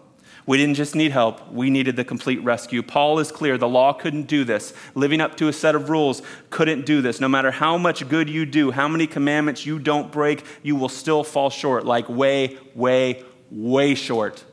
We 0.48 0.58
didn't 0.58 0.76
just 0.76 0.96
need 0.96 1.12
help, 1.12 1.52
we 1.52 1.70
needed 1.70 1.98
the 1.98 2.06
complete 2.06 2.42
rescue. 2.42 2.82
Paul 2.82 3.20
is 3.20 3.34
clear 3.34 3.58
the 3.58 3.68
law 3.68 3.92
couldn't 3.92 4.28
do 4.28 4.46
this. 4.46 4.74
Living 4.96 5.20
up 5.20 5.36
to 5.38 5.50
a 5.50 5.54
set 5.54 5.76
of 5.76 5.90
rules 5.90 6.22
couldn't 6.50 6.86
do 6.86 7.02
this. 7.02 7.20
No 7.20 7.28
matter 7.28 7.52
how 7.52 7.78
much 7.78 8.08
good 8.08 8.30
you 8.30 8.46
do, 8.46 8.72
how 8.72 8.88
many 8.88 9.08
commandments 9.08 9.66
you 9.66 9.78
don't 9.78 10.10
break, 10.10 10.46
you 10.64 10.78
will 10.78 10.88
still 10.88 11.26
fall 11.26 11.50
short, 11.50 11.86
like 11.86 12.08
way, 12.08 12.58
way, 12.76 13.24
way 13.52 13.94
short. 13.94 14.46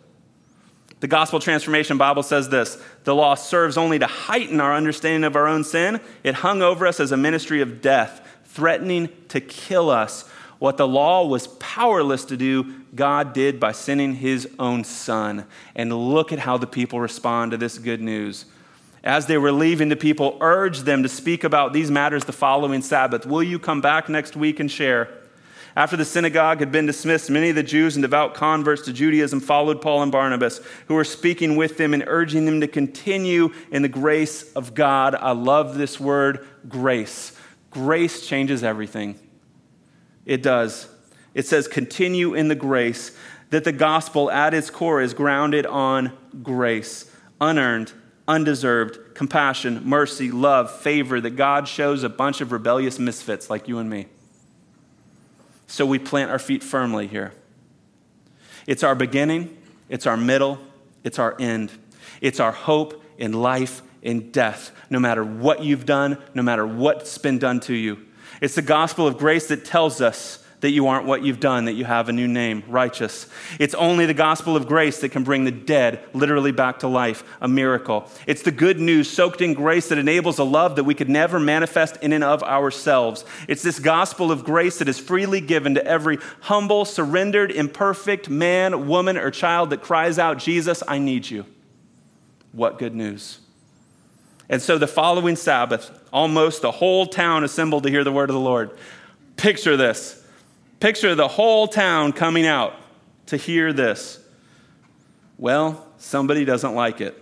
The 0.98 1.06
Gospel 1.06 1.38
Transformation 1.38 1.96
Bible 1.96 2.24
says 2.24 2.48
this 2.48 2.82
The 3.04 3.14
law 3.14 3.36
serves 3.36 3.76
only 3.76 4.00
to 4.00 4.06
heighten 4.06 4.60
our 4.60 4.74
understanding 4.74 5.22
of 5.22 5.36
our 5.36 5.46
own 5.46 5.62
sin. 5.62 6.00
It 6.24 6.34
hung 6.34 6.60
over 6.60 6.88
us 6.88 6.98
as 6.98 7.12
a 7.12 7.16
ministry 7.16 7.60
of 7.60 7.80
death 7.80 8.23
threatening 8.54 9.08
to 9.28 9.40
kill 9.40 9.90
us. 9.90 10.28
What 10.60 10.76
the 10.76 10.88
law 10.88 11.26
was 11.26 11.48
powerless 11.58 12.24
to 12.26 12.36
do, 12.36 12.72
God 12.94 13.32
did 13.32 13.58
by 13.58 13.72
sending 13.72 14.14
his 14.14 14.48
own 14.58 14.84
son. 14.84 15.44
And 15.74 15.92
look 15.92 16.32
at 16.32 16.38
how 16.38 16.56
the 16.56 16.66
people 16.66 17.00
respond 17.00 17.50
to 17.50 17.56
this 17.56 17.78
good 17.78 18.00
news. 18.00 18.46
As 19.02 19.26
they 19.26 19.36
were 19.36 19.52
leaving, 19.52 19.90
the 19.90 19.96
people 19.96 20.38
urged 20.40 20.84
them 20.84 21.02
to 21.02 21.08
speak 21.08 21.44
about 21.44 21.72
these 21.72 21.90
matters 21.90 22.24
the 22.24 22.32
following 22.32 22.80
Sabbath. 22.80 23.26
Will 23.26 23.42
you 23.42 23.58
come 23.58 23.80
back 23.80 24.08
next 24.08 24.36
week 24.36 24.60
and 24.60 24.70
share? 24.70 25.10
After 25.76 25.96
the 25.96 26.04
synagogue 26.04 26.60
had 26.60 26.70
been 26.70 26.86
dismissed, 26.86 27.28
many 27.28 27.50
of 27.50 27.56
the 27.56 27.62
Jews 27.64 27.96
and 27.96 28.02
devout 28.02 28.34
converts 28.34 28.82
to 28.82 28.92
Judaism 28.92 29.40
followed 29.40 29.82
Paul 29.82 30.04
and 30.04 30.12
Barnabas, 30.12 30.60
who 30.86 30.94
were 30.94 31.04
speaking 31.04 31.56
with 31.56 31.76
them 31.76 31.92
and 31.92 32.04
urging 32.06 32.44
them 32.44 32.60
to 32.60 32.68
continue 32.68 33.52
in 33.72 33.82
the 33.82 33.88
grace 33.88 34.52
of 34.52 34.72
God. 34.72 35.16
I 35.16 35.32
love 35.32 35.76
this 35.76 35.98
word, 35.98 36.46
grace. 36.68 37.36
Grace 37.74 38.26
changes 38.26 38.64
everything. 38.64 39.18
It 40.24 40.42
does. 40.42 40.88
It 41.34 41.46
says, 41.46 41.68
continue 41.68 42.32
in 42.32 42.48
the 42.48 42.54
grace, 42.54 43.14
that 43.50 43.64
the 43.64 43.72
gospel 43.72 44.30
at 44.30 44.54
its 44.54 44.70
core 44.70 45.02
is 45.02 45.12
grounded 45.12 45.66
on 45.66 46.16
grace, 46.42 47.10
unearned, 47.40 47.92
undeserved, 48.26 49.14
compassion, 49.14 49.82
mercy, 49.84 50.30
love, 50.30 50.70
favor 50.70 51.20
that 51.20 51.30
God 51.30 51.68
shows 51.68 52.02
a 52.04 52.08
bunch 52.08 52.40
of 52.40 52.52
rebellious 52.52 52.98
misfits 52.98 53.50
like 53.50 53.68
you 53.68 53.78
and 53.78 53.90
me. 53.90 54.06
So 55.66 55.84
we 55.84 55.98
plant 55.98 56.30
our 56.30 56.38
feet 56.38 56.62
firmly 56.62 57.06
here. 57.06 57.32
It's 58.66 58.82
our 58.82 58.94
beginning, 58.94 59.56
it's 59.88 60.06
our 60.06 60.16
middle, 60.16 60.58
it's 61.02 61.18
our 61.18 61.36
end. 61.38 61.70
It's 62.20 62.40
our 62.40 62.52
hope 62.52 63.02
in 63.18 63.32
life 63.32 63.82
in 64.04 64.30
death, 64.30 64.70
no 64.90 65.00
matter 65.00 65.24
what 65.24 65.64
you've 65.64 65.86
done, 65.86 66.18
no 66.34 66.42
matter 66.42 66.64
what's 66.64 67.18
been 67.18 67.38
done 67.38 67.58
to 67.58 67.74
you. 67.74 67.98
It's 68.40 68.54
the 68.54 68.62
gospel 68.62 69.06
of 69.06 69.18
grace 69.18 69.48
that 69.48 69.64
tells 69.64 70.00
us 70.00 70.44
that 70.60 70.70
you 70.70 70.86
aren't 70.86 71.04
what 71.04 71.22
you've 71.22 71.40
done, 71.40 71.66
that 71.66 71.74
you 71.74 71.84
have 71.84 72.08
a 72.08 72.12
new 72.12 72.26
name, 72.26 72.62
righteous. 72.68 73.26
It's 73.58 73.74
only 73.74 74.06
the 74.06 74.14
gospel 74.14 74.56
of 74.56 74.66
grace 74.66 74.98
that 75.00 75.10
can 75.10 75.22
bring 75.22 75.44
the 75.44 75.50
dead 75.50 76.02
literally 76.14 76.52
back 76.52 76.78
to 76.78 76.88
life, 76.88 77.22
a 77.42 77.46
miracle. 77.46 78.08
It's 78.26 78.40
the 78.40 78.50
good 78.50 78.80
news 78.80 79.10
soaked 79.10 79.42
in 79.42 79.52
grace 79.52 79.88
that 79.88 79.98
enables 79.98 80.38
a 80.38 80.44
love 80.44 80.76
that 80.76 80.84
we 80.84 80.94
could 80.94 81.10
never 81.10 81.38
manifest 81.38 81.98
in 82.02 82.14
and 82.14 82.24
of 82.24 82.42
ourselves. 82.42 83.26
It's 83.46 83.62
this 83.62 83.78
gospel 83.78 84.32
of 84.32 84.42
grace 84.42 84.78
that 84.78 84.88
is 84.88 84.98
freely 84.98 85.42
given 85.42 85.74
to 85.74 85.86
every 85.86 86.18
humble, 86.40 86.86
surrendered, 86.86 87.50
imperfect 87.50 88.30
man, 88.30 88.88
woman, 88.88 89.18
or 89.18 89.30
child 89.30 89.68
that 89.68 89.82
cries 89.82 90.18
out, 90.18 90.38
Jesus, 90.38 90.82
I 90.88 90.96
need 90.98 91.28
you. 91.28 91.44
What 92.52 92.78
good 92.78 92.94
news! 92.94 93.40
And 94.48 94.60
so 94.60 94.78
the 94.78 94.86
following 94.86 95.36
Sabbath, 95.36 95.90
almost 96.12 96.62
the 96.62 96.70
whole 96.70 97.06
town 97.06 97.44
assembled 97.44 97.84
to 97.84 97.90
hear 97.90 98.04
the 98.04 98.12
word 98.12 98.30
of 98.30 98.34
the 98.34 98.40
Lord. 98.40 98.76
Picture 99.36 99.76
this 99.76 100.22
Picture 100.80 101.14
the 101.14 101.28
whole 101.28 101.66
town 101.66 102.12
coming 102.12 102.46
out 102.46 102.74
to 103.26 103.38
hear 103.38 103.72
this. 103.72 104.20
Well, 105.38 105.86
somebody 105.96 106.44
doesn't 106.44 106.74
like 106.74 107.00
it. 107.00 107.20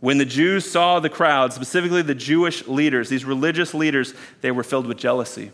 When 0.00 0.18
the 0.18 0.24
Jews 0.24 0.68
saw 0.68 1.00
the 1.00 1.08
crowd, 1.08 1.52
specifically 1.52 2.02
the 2.02 2.14
Jewish 2.14 2.66
leaders, 2.66 3.08
these 3.08 3.24
religious 3.24 3.74
leaders, 3.74 4.14
they 4.40 4.50
were 4.50 4.62
filled 4.62 4.86
with 4.86 4.96
jealousy. 4.96 5.52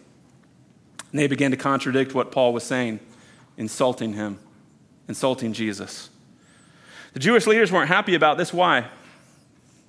And 1.11 1.21
they 1.21 1.27
began 1.27 1.51
to 1.51 1.57
contradict 1.57 2.15
what 2.15 2.33
Paul 2.33 2.53
was 2.53 2.65
saying, 2.65 3.01
insulting 3.57 4.15
him, 4.15 4.39
insulting 5.07 5.53
Jesus. 5.53 6.11
The 7.13 7.21
Jewish 7.21 7.47
leaders 7.47 7.71
weren't 7.71 7.89
happy 7.89 8.15
about 8.15 8.37
this. 8.37 8.53
Why? 8.53 8.87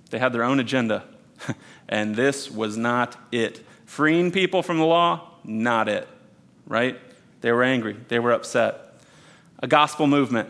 They 0.09 0.19
had 0.19 0.33
their 0.33 0.43
own 0.43 0.59
agenda. 0.59 1.03
and 1.89 2.15
this 2.15 2.49
was 2.49 2.77
not 2.77 3.17
it. 3.31 3.65
Freeing 3.85 4.31
people 4.31 4.63
from 4.63 4.77
the 4.77 4.85
law, 4.85 5.31
not 5.43 5.87
it, 5.87 6.07
right? 6.65 6.99
They 7.41 7.51
were 7.51 7.63
angry, 7.63 7.95
they 8.07 8.19
were 8.19 8.31
upset. 8.31 8.99
A 9.59 9.67
gospel 9.67 10.07
movement. 10.07 10.49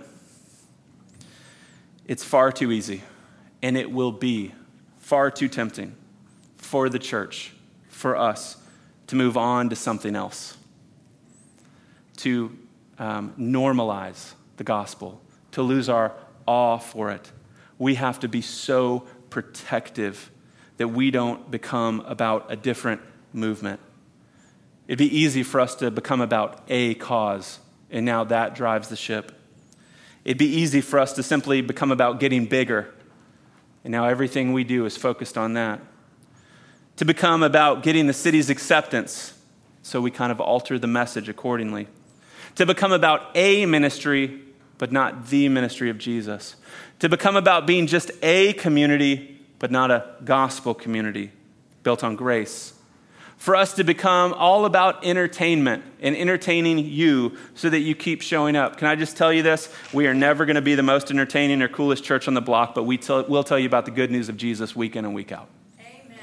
It's 2.08 2.24
far 2.24 2.52
too 2.52 2.72
easy, 2.72 3.02
and 3.62 3.76
it 3.76 3.92
will 3.92 4.12
be 4.12 4.54
far 5.00 5.32
too 5.32 5.48
tempting 5.48 5.96
for 6.58 6.88
the 6.90 7.00
church, 7.00 7.54
for 7.90 8.16
us, 8.16 8.58
to 9.08 9.16
move 9.16 9.38
on 9.38 9.70
to 9.70 9.76
something 9.76 10.16
else, 10.16 10.58
to 12.18 12.56
um, 13.00 13.34
normalize 13.40 14.34
the 14.58 14.64
gospel, 14.64 15.22
to 15.52 15.62
lose 15.62 15.90
our 15.90 16.14
awe 16.46 16.78
for 16.78 17.12
it. 17.12 17.32
We 17.78 17.96
have 17.96 18.20
to 18.22 18.28
be 18.28 18.42
so 18.42 19.08
protective 19.36 20.32
that 20.78 20.88
we 20.88 21.12
don't 21.12 21.52
become 21.52 22.00
about 22.08 22.50
a 22.50 22.56
different 22.56 23.02
movement. 23.34 23.82
It'd 24.88 24.98
be 24.98 25.14
easy 25.14 25.44
for 25.44 25.60
us 25.60 25.76
to 25.76 25.92
become 25.92 26.22
about 26.22 26.62
a 26.70 26.94
cause, 26.94 27.60
and 27.92 28.06
now 28.06 28.24
that 28.24 28.56
drives 28.56 28.88
the 28.88 28.96
ship. 28.96 29.34
It'd 30.24 30.38
be 30.38 30.46
easy 30.48 30.80
for 30.80 31.00
us 31.00 31.12
to 31.16 31.22
simply 31.22 31.60
become 31.60 31.92
about 31.92 32.22
getting 32.22 32.46
bigger, 32.46 32.94
and 33.84 33.92
now 33.92 34.06
everything 34.06 34.54
we 34.54 34.64
do 34.64 34.86
is 34.86 34.96
focused 34.96 35.38
on 35.38 35.52
that. 35.56 35.82
To 36.96 37.04
become 37.04 37.44
about 37.44 37.84
getting 37.84 38.08
the 38.08 38.14
city's 38.14 38.50
acceptance, 38.50 39.38
so 39.82 40.00
we 40.00 40.12
kind 40.12 40.32
of 40.32 40.40
alter 40.40 40.80
the 40.80 40.88
message 40.88 41.28
accordingly. 41.28 41.90
To 42.56 42.66
become 42.66 42.94
about 42.94 43.36
a 43.36 43.66
ministry, 43.66 44.40
but 44.78 44.94
not 44.94 45.28
the 45.28 45.50
ministry 45.50 45.90
of 45.90 45.98
Jesus. 45.98 46.56
To 47.00 47.10
become 47.10 47.36
about 47.36 47.68
being 47.68 47.88
just 47.88 48.12
a 48.22 48.54
community, 48.54 49.40
but 49.60 49.72
not 49.72 49.92
a 49.92 50.16
gospel 50.24 50.74
community 50.74 51.32
built 51.84 52.04
on 52.04 52.16
grace 52.16 52.76
for 53.38 53.56
us 53.56 53.74
to 53.74 53.84
become 53.84 54.34
all 54.34 54.66
about 54.66 55.06
entertainment 55.06 55.84
and 56.02 56.16
entertaining 56.16 56.80
you 56.80 57.38
so 57.54 57.70
that 57.70 57.80
you 57.80 57.94
keep 57.94 58.22
showing 58.22 58.56
up. 58.56 58.78
Can 58.78 58.88
I 58.88 58.96
just 58.96 59.18
tell 59.18 59.32
you 59.32 59.44
this? 59.44 59.72
We 59.94 60.08
are 60.08 60.14
never 60.14 60.46
going 60.46 60.56
to 60.56 60.62
be 60.62 60.76
the 60.76 60.84
most 60.84 61.12
entertaining 61.12 61.62
or 61.62 61.68
coolest 61.68 62.04
church 62.04 62.28
on 62.28 62.34
the 62.34 62.42
block, 62.42 62.74
but 62.74 62.84
we 62.84 63.00
will 63.08 63.44
tell 63.44 63.60
you 63.60 63.68
about 63.68 63.86
the 63.86 63.92
good 63.92 64.10
news 64.10 64.30
of 64.30 64.38
Jesus 64.38 64.76
week 64.76 64.96
in 64.96 65.06
and 65.06 65.14
week 65.14 65.32
out. 65.32 65.50
Amen. 65.80 66.18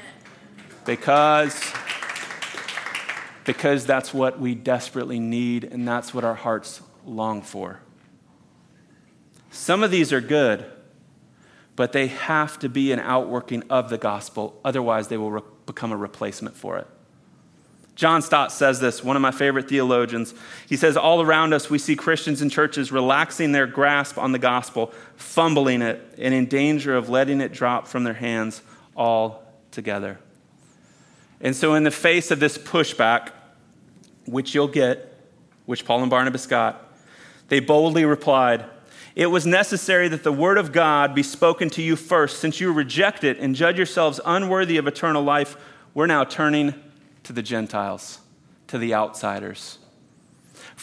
Because, 0.85 1.57
because 3.45 3.85
that's 3.85 4.13
what 4.13 4.39
we 4.39 4.55
desperately 4.55 5.19
need, 5.19 5.65
and 5.65 5.87
that's 5.87 6.13
what 6.13 6.23
our 6.23 6.35
hearts 6.35 6.81
long 7.05 7.41
for. 7.41 7.79
Some 9.53 9.83
of 9.83 9.91
these 9.91 10.11
are 10.11 10.19
good, 10.19 10.65
but 11.75 11.91
they 11.91 12.07
have 12.07 12.57
to 12.59 12.69
be 12.69 12.91
an 12.91 12.99
outworking 12.99 13.61
of 13.69 13.89
the 13.91 13.99
gospel, 13.99 14.59
otherwise, 14.65 15.09
they 15.09 15.17
will 15.17 15.31
re- 15.31 15.41
become 15.67 15.91
a 15.91 15.95
replacement 15.95 16.57
for 16.57 16.79
it. 16.79 16.87
John 17.93 18.23
Stott 18.23 18.51
says 18.51 18.79
this, 18.79 19.03
one 19.03 19.15
of 19.15 19.21
my 19.21 19.29
favorite 19.29 19.69
theologians. 19.69 20.33
He 20.67 20.75
says, 20.75 20.97
All 20.97 21.21
around 21.21 21.53
us, 21.53 21.69
we 21.69 21.77
see 21.77 21.95
Christians 21.95 22.41
and 22.41 22.51
churches 22.51 22.91
relaxing 22.91 23.51
their 23.51 23.67
grasp 23.67 24.17
on 24.17 24.31
the 24.31 24.39
gospel, 24.39 24.91
fumbling 25.17 25.83
it, 25.83 26.01
and 26.17 26.33
in 26.33 26.47
danger 26.47 26.95
of 26.95 27.09
letting 27.09 27.39
it 27.39 27.53
drop 27.53 27.87
from 27.87 28.03
their 28.03 28.15
hands 28.15 28.63
altogether. 28.97 30.17
And 31.39 31.55
so, 31.55 31.75
in 31.75 31.83
the 31.83 31.91
face 31.91 32.31
of 32.31 32.39
this 32.39 32.57
pushback, 32.57 33.29
which 34.25 34.55
you'll 34.55 34.67
get, 34.67 35.15
which 35.67 35.85
Paul 35.85 36.01
and 36.01 36.09
Barnabas 36.09 36.47
got, 36.47 36.91
they 37.49 37.59
boldly 37.59 38.03
replied, 38.03 38.65
It 39.15 39.27
was 39.27 39.45
necessary 39.45 40.07
that 40.07 40.23
the 40.23 40.31
word 40.31 40.57
of 40.57 40.71
God 40.71 41.13
be 41.13 41.21
spoken 41.21 41.69
to 41.71 41.83
you 41.83 41.95
first. 41.95 42.39
Since 42.39 42.59
you 42.59 42.71
reject 42.73 43.23
it 43.23 43.37
and 43.37 43.55
judge 43.55 43.77
yourselves 43.77 44.19
unworthy 44.25 44.77
of 44.77 44.87
eternal 44.87 45.23
life, 45.23 45.55
we're 45.93 46.07
now 46.07 46.23
turning 46.23 46.73
to 47.23 47.33
the 47.33 47.43
Gentiles, 47.43 48.19
to 48.67 48.79
the 48.79 48.93
outsiders. 48.93 49.77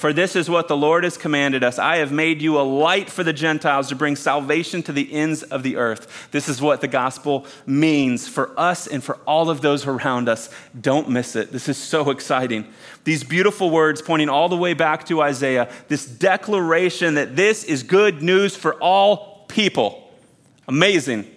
For 0.01 0.15
this 0.15 0.35
is 0.35 0.49
what 0.49 0.67
the 0.67 0.79
Lord 0.79 1.05
has 1.05 1.19
commanded 1.19 1.63
us 1.63 1.79
I 1.79 1.97
have 1.97 2.11
made 2.11 2.41
you 2.41 2.59
a 2.59 2.63
light 2.63 3.11
for 3.11 3.23
the 3.23 3.35
Gentiles 3.35 3.91
to 3.91 3.95
bring 3.95 4.17
salvation 4.17 4.83
to 4.85 4.93
the 4.93 5.13
ends 5.13 5.43
of 5.43 5.63
the 5.63 5.77
earth. 5.77 6.31
This 6.31 6.49
is 6.49 6.63
what 6.63 6.81
the 6.81 6.89
gospel 6.89 7.45
means 7.67 8.27
for 8.27 8.59
us 8.59 8.87
and 8.87 9.05
for 9.05 9.17
all 9.27 9.51
of 9.51 9.61
those 9.61 9.87
around 9.87 10.31
us. 10.31 10.49
Don't 10.81 11.11
miss 11.11 11.37
it. 11.37 11.53
This 11.53 11.69
is 11.69 11.77
so 11.77 12.09
exciting. 12.09 12.73
These 13.05 13.25
beautiful 13.25 13.69
words 13.69 14.01
pointing 14.01 14.31
all 14.31 14.49
the 14.49 14.57
way 14.57 14.73
back 14.73 15.05
to 15.09 15.21
Isaiah, 15.21 15.71
this 15.89 16.07
declaration 16.07 17.17
that 17.17 17.37
this 17.37 17.63
is 17.63 17.83
good 17.83 18.23
news 18.23 18.57
for 18.57 18.77
all 18.77 19.45
people. 19.49 20.11
Amazing 20.67 21.31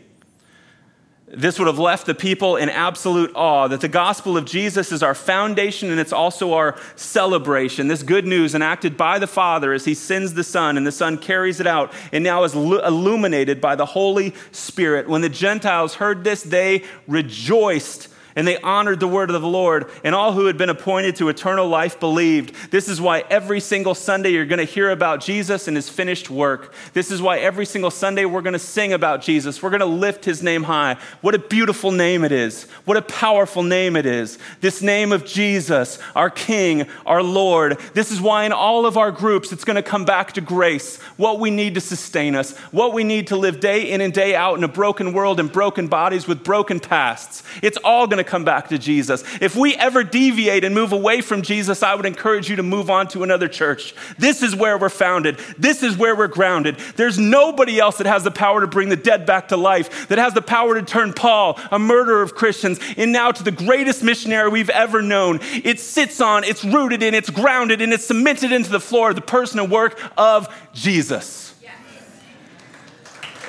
this 1.35 1.57
would 1.57 1.67
have 1.67 1.79
left 1.79 2.05
the 2.05 2.13
people 2.13 2.57
in 2.57 2.69
absolute 2.69 3.31
awe 3.33 3.67
that 3.67 3.81
the 3.81 3.87
gospel 3.87 4.37
of 4.37 4.45
Jesus 4.45 4.91
is 4.91 5.01
our 5.01 5.15
foundation 5.15 5.89
and 5.89 5.99
it's 5.99 6.13
also 6.13 6.53
our 6.53 6.77
celebration. 6.95 7.87
This 7.87 8.03
good 8.03 8.27
news 8.27 8.53
enacted 8.53 8.95
by 8.95 9.17
the 9.17 9.25
Father 9.25 9.73
as 9.73 9.85
he 9.85 9.95
sends 9.95 10.35
the 10.35 10.43
Son, 10.43 10.77
and 10.77 10.85
the 10.85 10.91
Son 10.91 11.17
carries 11.17 11.59
it 11.59 11.65
out 11.65 11.91
and 12.11 12.23
now 12.23 12.43
is 12.43 12.53
illuminated 12.53 13.59
by 13.59 13.75
the 13.75 13.85
Holy 13.85 14.35
Spirit. 14.51 15.09
When 15.09 15.21
the 15.21 15.29
Gentiles 15.29 15.95
heard 15.95 16.23
this, 16.23 16.43
they 16.43 16.83
rejoiced 17.07 18.09
and 18.35 18.47
they 18.47 18.57
honored 18.57 18.99
the 18.99 19.07
word 19.07 19.29
of 19.29 19.41
the 19.41 19.47
Lord, 19.47 19.89
and 20.03 20.15
all 20.15 20.33
who 20.33 20.45
had 20.45 20.57
been 20.57 20.69
appointed 20.69 21.15
to 21.17 21.29
eternal 21.29 21.67
life 21.67 21.99
believed. 21.99 22.71
This 22.71 22.87
is 22.87 22.99
why 22.99 23.23
every 23.29 23.59
single 23.59 23.95
Sunday 23.95 24.31
you're 24.31 24.45
going 24.45 24.59
to 24.59 24.63
hear 24.63 24.89
about 24.89 25.21
Jesus 25.21 25.67
and 25.67 25.77
his 25.77 25.89
finished 25.89 26.29
work. 26.29 26.73
This 26.93 27.11
is 27.11 27.21
why 27.21 27.39
every 27.39 27.65
single 27.65 27.91
Sunday 27.91 28.25
we're 28.25 28.41
going 28.41 28.53
to 28.53 28.59
sing 28.59 28.93
about 28.93 29.21
Jesus. 29.21 29.61
We're 29.61 29.69
going 29.69 29.79
to 29.81 29.85
lift 29.85 30.25
his 30.25 30.41
name 30.41 30.63
high. 30.63 30.97
What 31.21 31.35
a 31.35 31.39
beautiful 31.39 31.91
name 31.91 32.23
it 32.23 32.31
is. 32.31 32.63
What 32.85 32.97
a 32.97 33.01
powerful 33.01 33.63
name 33.63 33.95
it 33.95 34.05
is. 34.05 34.39
This 34.61 34.81
name 34.81 35.11
of 35.11 35.25
Jesus, 35.25 35.99
our 36.15 36.29
King, 36.29 36.87
our 37.05 37.23
Lord. 37.23 37.79
This 37.93 38.11
is 38.11 38.21
why 38.21 38.45
in 38.45 38.51
all 38.51 38.85
of 38.85 38.97
our 38.97 39.11
groups 39.11 39.51
it's 39.51 39.63
going 39.63 39.75
to 39.75 39.83
come 39.83 40.05
back 40.05 40.33
to 40.33 40.41
grace, 40.41 40.97
what 41.17 41.39
we 41.39 41.51
need 41.51 41.75
to 41.75 41.81
sustain 41.81 42.35
us, 42.35 42.57
what 42.71 42.93
we 42.93 43.03
need 43.03 43.27
to 43.27 43.35
live 43.35 43.59
day 43.59 43.91
in 43.91 44.01
and 44.01 44.13
day 44.13 44.35
out 44.35 44.57
in 44.57 44.63
a 44.63 44.67
broken 44.67 45.13
world 45.13 45.39
and 45.39 45.51
broken 45.51 45.87
bodies 45.87 46.27
with 46.27 46.43
broken 46.43 46.79
pasts. 46.79 47.43
It's 47.61 47.77
all 47.83 48.07
going 48.07 48.22
to 48.22 48.22
to 48.23 48.29
come 48.29 48.45
back 48.45 48.69
to 48.69 48.77
Jesus. 48.77 49.23
If 49.41 49.55
we 49.55 49.75
ever 49.75 50.03
deviate 50.03 50.63
and 50.63 50.73
move 50.73 50.91
away 50.91 51.21
from 51.21 51.41
Jesus, 51.41 51.83
I 51.83 51.95
would 51.95 52.05
encourage 52.05 52.49
you 52.49 52.55
to 52.55 52.63
move 52.63 52.89
on 52.89 53.07
to 53.09 53.23
another 53.23 53.47
church. 53.47 53.93
This 54.17 54.41
is 54.41 54.55
where 54.55 54.77
we're 54.77 54.89
founded. 54.89 55.37
This 55.57 55.83
is 55.83 55.97
where 55.97 56.15
we're 56.15 56.27
grounded. 56.27 56.77
There's 56.95 57.19
nobody 57.19 57.79
else 57.79 57.97
that 57.97 58.07
has 58.07 58.23
the 58.23 58.31
power 58.31 58.61
to 58.61 58.67
bring 58.67 58.89
the 58.89 58.95
dead 58.95 59.25
back 59.25 59.49
to 59.49 59.57
life, 59.57 60.07
that 60.07 60.17
has 60.17 60.33
the 60.33 60.41
power 60.41 60.75
to 60.75 60.81
turn 60.81 61.13
Paul, 61.13 61.59
a 61.71 61.79
murderer 61.79 62.21
of 62.21 62.35
Christians, 62.35 62.79
and 62.97 63.11
now 63.11 63.31
to 63.31 63.43
the 63.43 63.51
greatest 63.51 64.03
missionary 64.03 64.49
we've 64.49 64.69
ever 64.69 65.01
known. 65.01 65.39
It 65.63 65.79
sits 65.79 66.21
on, 66.21 66.43
it's 66.43 66.63
rooted 66.63 67.03
in, 67.03 67.13
it's 67.13 67.29
grounded, 67.29 67.81
and 67.81 67.93
it's 67.93 68.05
cemented 68.05 68.51
into 68.51 68.69
the 68.69 68.79
floor 68.79 69.09
of 69.09 69.15
the 69.15 69.21
person 69.21 69.59
and 69.59 69.71
work 69.71 69.99
of 70.17 70.47
Jesus. 70.73 71.53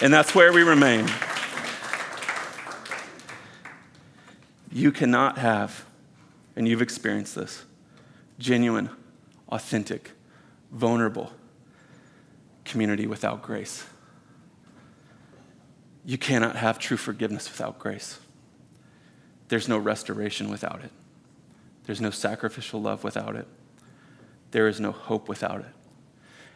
And 0.01 0.13
that's 0.13 0.35
where 0.35 0.53
we 0.53 0.63
remain. 0.63 1.09
You 4.75 4.91
cannot 4.91 5.39
have, 5.39 5.85
and 6.57 6.67
you've 6.67 6.83
experienced 6.83 7.37
this, 7.37 7.65
genuine, 8.41 8.91
authentic, 9.49 10.11
vulnerable 10.73 11.33
community 12.65 13.07
without 13.07 13.41
grace. 13.41 13.85
You 16.05 16.19
cannot 16.19 16.57
have 16.57 16.81
true 16.81 16.97
forgiveness 16.97 17.49
without 17.49 17.79
grace. 17.79 18.19
There's 19.47 19.69
no 19.69 19.79
restoration 19.79 20.51
without 20.51 20.83
it. 20.83 20.91
There's 21.85 22.01
no 22.01 22.11
sacrificial 22.11 22.83
love 22.83 23.05
without 23.05 23.37
it. 23.37 23.47
There 24.51 24.67
is 24.67 24.81
no 24.81 24.91
hope 24.91 25.29
without 25.29 25.61
it. 25.61 25.73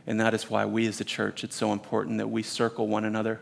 And 0.08 0.20
that 0.20 0.34
is 0.34 0.50
why 0.50 0.64
we 0.64 0.88
as 0.88 1.00
a 1.00 1.04
church, 1.04 1.44
it's 1.44 1.54
so 1.54 1.72
important 1.72 2.18
that 2.18 2.28
we 2.28 2.42
circle 2.42 2.88
one 2.88 3.04
another 3.04 3.40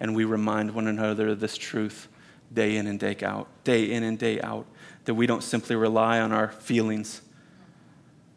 and 0.00 0.16
we 0.16 0.24
remind 0.24 0.74
one 0.74 0.88
another 0.88 1.28
of 1.28 1.38
this 1.38 1.56
truth 1.56 2.08
day 2.52 2.76
in 2.76 2.86
and 2.86 2.98
day 2.98 3.16
out, 3.22 3.48
day 3.64 3.84
in 3.84 4.02
and 4.02 4.18
day 4.18 4.40
out, 4.40 4.66
that 5.04 5.14
we 5.14 5.26
don't 5.26 5.42
simply 5.42 5.76
rely 5.76 6.20
on 6.20 6.32
our 6.32 6.48
feelings, 6.48 7.22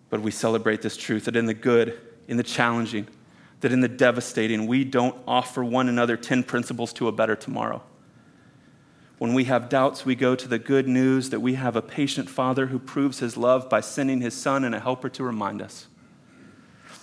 but 0.10 0.22
we 0.22 0.32
celebrate 0.32 0.82
this 0.82 0.98
truth 0.98 1.26
that 1.26 1.36
in 1.36 1.46
the 1.46 1.54
good, 1.54 2.00
in 2.28 2.38
the 2.38 2.44
challenging, 2.44 3.08
that 3.62 3.72
in 3.72 3.82
the 3.82 3.88
devastating, 3.88 4.68
we 4.68 4.84
don't 4.84 5.20
offer 5.28 5.64
one 5.64 5.90
another 5.90 6.16
10 6.16 6.44
principles 6.44 6.94
to 6.94 7.08
a 7.08 7.12
better 7.12 7.36
tomorrow. 7.36 7.82
When 9.18 9.34
we 9.34 9.44
have 9.46 9.68
doubts, 9.68 10.06
we 10.06 10.16
go 10.16 10.34
to 10.34 10.48
the 10.48 10.60
good 10.60 10.88
news 10.88 11.30
that 11.32 11.42
we 11.42 11.56
have 11.56 11.76
a 11.76 11.82
patient 11.82 12.30
Father 12.30 12.68
who 12.68 12.80
proves 12.80 13.20
his 13.20 13.36
love 13.36 13.70
by 13.70 13.82
sending 13.82 14.22
his 14.22 14.34
Son 14.34 14.64
and 14.64 14.74
a 14.74 14.80
helper 14.80 15.10
to 15.10 15.24
remind 15.24 15.62
us. 15.62 15.88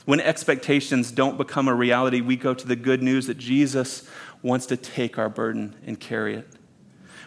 When 0.06 0.20
expectations 0.20 1.10
don't 1.10 1.36
become 1.36 1.68
a 1.68 1.74
reality, 1.74 2.22
we 2.22 2.36
go 2.36 2.54
to 2.54 2.66
the 2.66 2.76
good 2.76 3.02
news 3.02 3.26
that 3.26 3.36
Jesus 3.36 4.08
wants 4.40 4.64
to 4.66 4.76
take 4.76 5.18
our 5.18 5.28
burden 5.28 5.76
and 5.84 6.00
carry 6.00 6.36
it. 6.36 6.48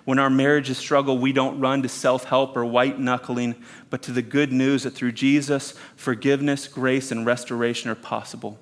When 0.09 0.17
our 0.17 0.31
marriages 0.31 0.79
struggle, 0.79 1.19
we 1.19 1.31
don't 1.33 1.59
run 1.59 1.83
to 1.83 1.87
self 1.87 2.23
help 2.23 2.57
or 2.57 2.65
white 2.65 2.99
knuckling, 2.99 3.53
but 3.91 4.01
to 4.01 4.11
the 4.11 4.23
good 4.23 4.51
news 4.51 4.81
that 4.81 4.95
through 4.95 5.11
Jesus, 5.11 5.75
forgiveness, 5.95 6.67
grace, 6.67 7.11
and 7.11 7.27
restoration 7.27 7.91
are 7.91 7.95
possible. 7.95 8.57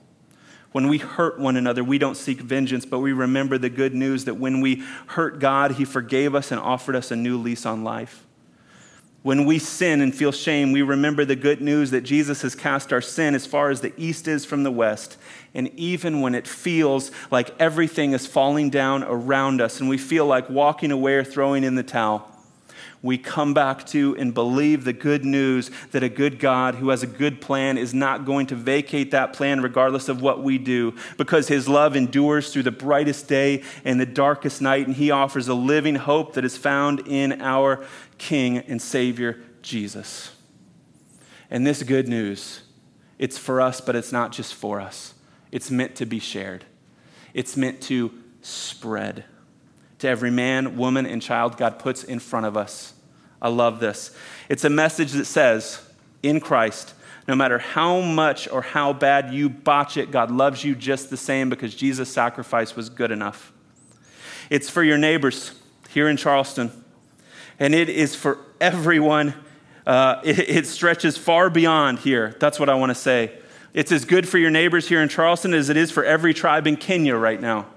When 0.74 0.90
we 0.90 0.98
hurt 0.98 1.40
one 1.40 1.56
another, 1.56 1.86
we 1.86 2.00
don't 2.00 2.18
seek 2.18 2.42
vengeance, 2.42 2.86
but 2.86 3.00
we 3.00 3.14
remember 3.14 3.58
the 3.58 3.70
good 3.70 3.96
news 3.96 4.26
that 4.26 4.34
when 4.34 4.60
we 4.60 4.84
hurt 5.06 5.40
God, 5.40 5.72
He 5.72 5.86
forgave 5.86 6.36
us 6.36 6.52
and 6.52 6.60
offered 6.60 6.98
us 6.98 7.12
a 7.12 7.16
new 7.16 7.38
lease 7.38 7.66
on 7.66 7.82
life. 7.82 8.27
When 9.28 9.44
we 9.44 9.60
sin 9.60 10.00
and 10.00 10.16
feel 10.16 10.32
shame, 10.32 10.72
we 10.72 10.82
remember 10.82 11.26
the 11.26 11.36
good 11.36 11.60
news 11.60 11.92
that 11.92 12.06
Jesus 12.06 12.44
has 12.44 12.56
cast 12.56 12.94
our 12.94 13.02
sin 13.02 13.36
as 13.36 13.46
far 13.46 13.70
as 13.70 13.82
the 13.82 13.92
east 13.98 14.26
is 14.26 14.46
from 14.46 14.64
the 14.64 14.72
west. 14.72 15.18
And 15.54 15.70
even 15.76 16.22
when 16.22 16.34
it 16.34 16.48
feels 16.48 17.12
like 17.30 17.54
everything 17.60 18.14
is 18.14 18.26
falling 18.26 18.70
down 18.70 19.04
around 19.04 19.60
us 19.60 19.82
and 19.82 19.90
we 19.90 19.98
feel 19.98 20.26
like 20.26 20.50
walking 20.50 20.94
away 20.94 21.16
or 21.16 21.26
throwing 21.26 21.66
in 21.66 21.76
the 21.76 21.84
towel, 21.84 22.26
we 23.04 23.18
come 23.18 23.54
back 23.54 23.86
to 23.88 24.16
and 24.18 24.34
believe 24.34 24.84
the 24.84 24.94
good 24.94 25.24
news 25.24 25.70
that 25.92 26.04
a 26.04 26.10
good 26.10 26.40
God 26.40 26.76
who 26.76 26.90
has 26.90 27.04
a 27.04 27.08
good 27.08 27.42
plan 27.42 27.78
is 27.78 27.94
not 27.94 28.26
going 28.26 28.48
to 28.48 28.56
vacate 28.56 29.12
that 29.12 29.34
plan 29.34 29.62
regardless 29.62 30.10
of 30.10 30.22
what 30.22 30.42
we 30.42 30.58
do 30.58 30.96
because 31.18 31.48
his 31.48 31.70
love 31.70 31.96
endures 31.96 32.52
through 32.52 32.64
the 32.64 32.72
brightest 32.72 33.28
day 33.28 33.62
and 33.86 34.00
the 34.00 34.06
darkest 34.06 34.62
night, 34.62 34.88
and 34.88 34.96
he 34.96 35.12
offers 35.12 35.48
a 35.48 35.54
living 35.54 35.96
hope 35.96 36.34
that 36.34 36.46
is 36.46 36.58
found 36.58 37.08
in 37.08 37.40
our 37.42 37.86
King 38.18 38.58
and 38.58 38.82
Savior, 38.82 39.40
Jesus. 39.62 40.36
And 41.50 41.66
this 41.66 41.84
good 41.84 42.08
news, 42.08 42.62
it's 43.18 43.38
for 43.38 43.62
us, 43.62 43.82
but 43.82 43.96
it's 43.96 44.12
not 44.12 44.32
just 44.32 44.54
for 44.54 44.82
us. 44.82 45.14
It's 45.52 45.72
meant 45.72 45.96
to 45.96 46.06
be 46.06 46.20
shared, 46.20 46.66
it's 47.34 47.56
meant 47.58 47.82
to 47.84 48.12
spread 48.42 49.26
to 50.00 50.08
every 50.08 50.32
man, 50.32 50.78
woman, 50.78 51.06
and 51.06 51.22
child 51.22 51.58
God 51.58 51.80
puts 51.80 52.04
in 52.04 52.20
front 52.20 52.46
of 52.46 52.56
us. 52.56 52.94
I 53.42 53.50
love 53.50 53.80
this. 53.80 54.16
It's 54.50 54.64
a 54.64 54.70
message 54.70 55.12
that 55.14 55.26
says, 55.26 55.82
in 56.22 56.40
Christ, 56.40 56.94
no 57.28 57.36
matter 57.36 57.60
how 57.60 58.02
much 58.02 58.48
or 58.50 58.62
how 58.62 58.94
bad 58.94 59.34
you 59.34 59.50
botch 59.50 59.98
it, 59.98 60.12
God 60.12 60.32
loves 60.32 60.64
you 60.64 60.76
just 60.76 61.10
the 61.10 61.18
same 61.18 61.50
because 61.50 61.76
Jesus' 61.76 62.12
sacrifice 62.12 62.76
was 62.76 62.90
good 62.90 63.12
enough. 63.12 63.52
It's 64.50 64.70
for 64.70 64.84
your 64.84 64.98
neighbors 64.98 65.60
here 65.90 66.08
in 66.08 66.18
Charleston, 66.18 66.72
and 67.60 67.74
it 67.74 67.90
is 67.90 68.16
for 68.16 68.40
everyone. 68.60 69.34
Uh, 69.86 70.22
it, 70.26 70.40
it 70.40 70.68
stretches 70.68 71.18
far 71.18 71.50
beyond 71.50 72.00
here. 72.00 72.36
That's 72.40 72.60
what 72.60 72.70
I 72.70 72.76
want 72.76 72.90
to 72.90 72.96
say. 72.96 73.32
It's 73.74 73.92
as 73.92 74.06
good 74.06 74.28
for 74.28 74.38
your 74.38 74.50
neighbors 74.50 74.88
here 74.88 75.02
in 75.02 75.10
Charleston 75.10 75.54
as 75.54 75.70
it 75.70 75.78
is 75.78 75.92
for 75.92 76.04
every 76.04 76.34
tribe 76.34 76.66
in 76.66 76.78
Kenya 76.78 77.16
right 77.16 77.40
now. 77.40 77.68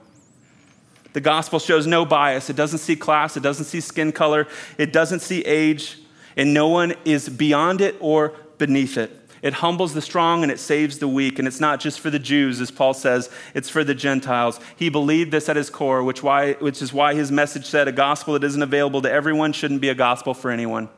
The 1.13 1.21
gospel 1.21 1.59
shows 1.59 1.87
no 1.87 2.05
bias. 2.05 2.49
It 2.49 2.57
doesn't 2.57 2.79
see 2.79 2.97
class, 2.97 3.37
it 3.37 3.43
doesn't 3.43 3.67
see 3.67 3.81
skin 3.81 4.13
color, 4.13 4.47
it 4.79 4.93
doesn't 4.93 5.21
see 5.21 5.43
age, 5.43 5.99
and 6.37 6.55
no 6.55 6.69
one 6.69 6.95
is 7.05 7.29
beyond 7.29 7.81
it 7.81 7.97
or 8.01 8.35
beneath 8.59 8.97
it. 8.97 9.20
It 9.43 9.55
humbles 9.55 9.95
the 9.95 10.03
strong 10.03 10.43
and 10.43 10.53
it 10.53 10.59
saves 10.59 10.99
the 10.99 11.09
weak. 11.09 11.39
And 11.39 11.49
it's 11.49 11.61
not 11.61 11.81
just 11.81 12.01
for 12.01 12.11
the 12.11 12.19
Jews, 12.19 12.61
as 12.61 12.71
Paul 12.71 12.95
says, 12.95 13.31
it's 13.55 13.71
for 13.71 13.85
the 13.85 13.95
Gentiles. 13.95 14.61
He 14.77 14.89
believed 14.89 15.31
this 15.31 15.49
at 15.49 15.57
his 15.57 15.71
core, 15.71 16.05
which, 16.05 16.23
why, 16.23 16.55
which 16.55 16.83
is 16.83 16.93
why 16.93 17.15
his 17.15 17.33
message 17.33 17.67
said 17.67 17.89
a 17.89 17.93
gospel 17.93 18.35
that 18.35 18.45
isn't 18.45 18.63
available 18.63 19.01
to 19.03 19.11
everyone 19.11 19.53
shouldn't 19.53 19.81
be 19.81 19.89
a 19.89 19.95
gospel 19.95 20.35
for 20.35 20.51
anyone. 20.51 20.89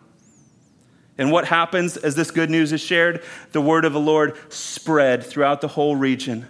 And 1.19 1.31
what 1.31 1.47
happens 1.47 1.97
as 1.97 2.15
this 2.15 2.31
good 2.31 2.51
news 2.51 2.73
is 2.73 2.81
shared? 2.81 3.23
The 3.53 3.61
word 3.61 3.85
of 3.85 3.93
the 3.93 4.01
Lord 4.01 4.37
spread 4.53 5.25
throughout 5.25 5.61
the 5.61 5.69
whole 5.69 5.95
region. 5.95 6.49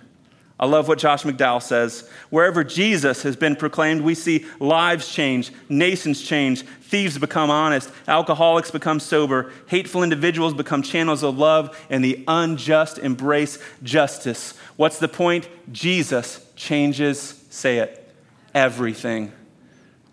I 0.63 0.67
love 0.67 0.87
what 0.87 1.01
Josh 1.01 1.25
McDowell 1.25 1.61
says. 1.61 2.09
Wherever 2.31 2.63
Jesus 2.63 3.25
has 3.25 3.35
been 3.35 3.57
proclaimed, 3.57 4.03
we 4.03 4.15
see 4.15 4.47
lives 4.61 5.13
change, 5.13 5.51
nations 5.69 6.23
change, 6.23 6.63
thieves 6.63 7.19
become 7.19 7.51
honest, 7.51 7.91
alcoholics 8.07 8.71
become 8.71 9.01
sober, 9.01 9.51
hateful 9.67 10.05
individuals 10.05 10.55
become 10.55 10.83
channels 10.83 11.25
of 11.25 11.37
love, 11.37 11.77
and 11.91 12.05
the 12.05 12.23
unjust 12.29 12.99
embrace 12.99 13.59
justice. 13.83 14.57
What's 14.77 15.01
the 15.01 15.09
point? 15.09 15.49
Jesus 15.73 16.47
changes, 16.55 17.45
say 17.51 17.79
it, 17.79 18.09
everything. 18.55 19.33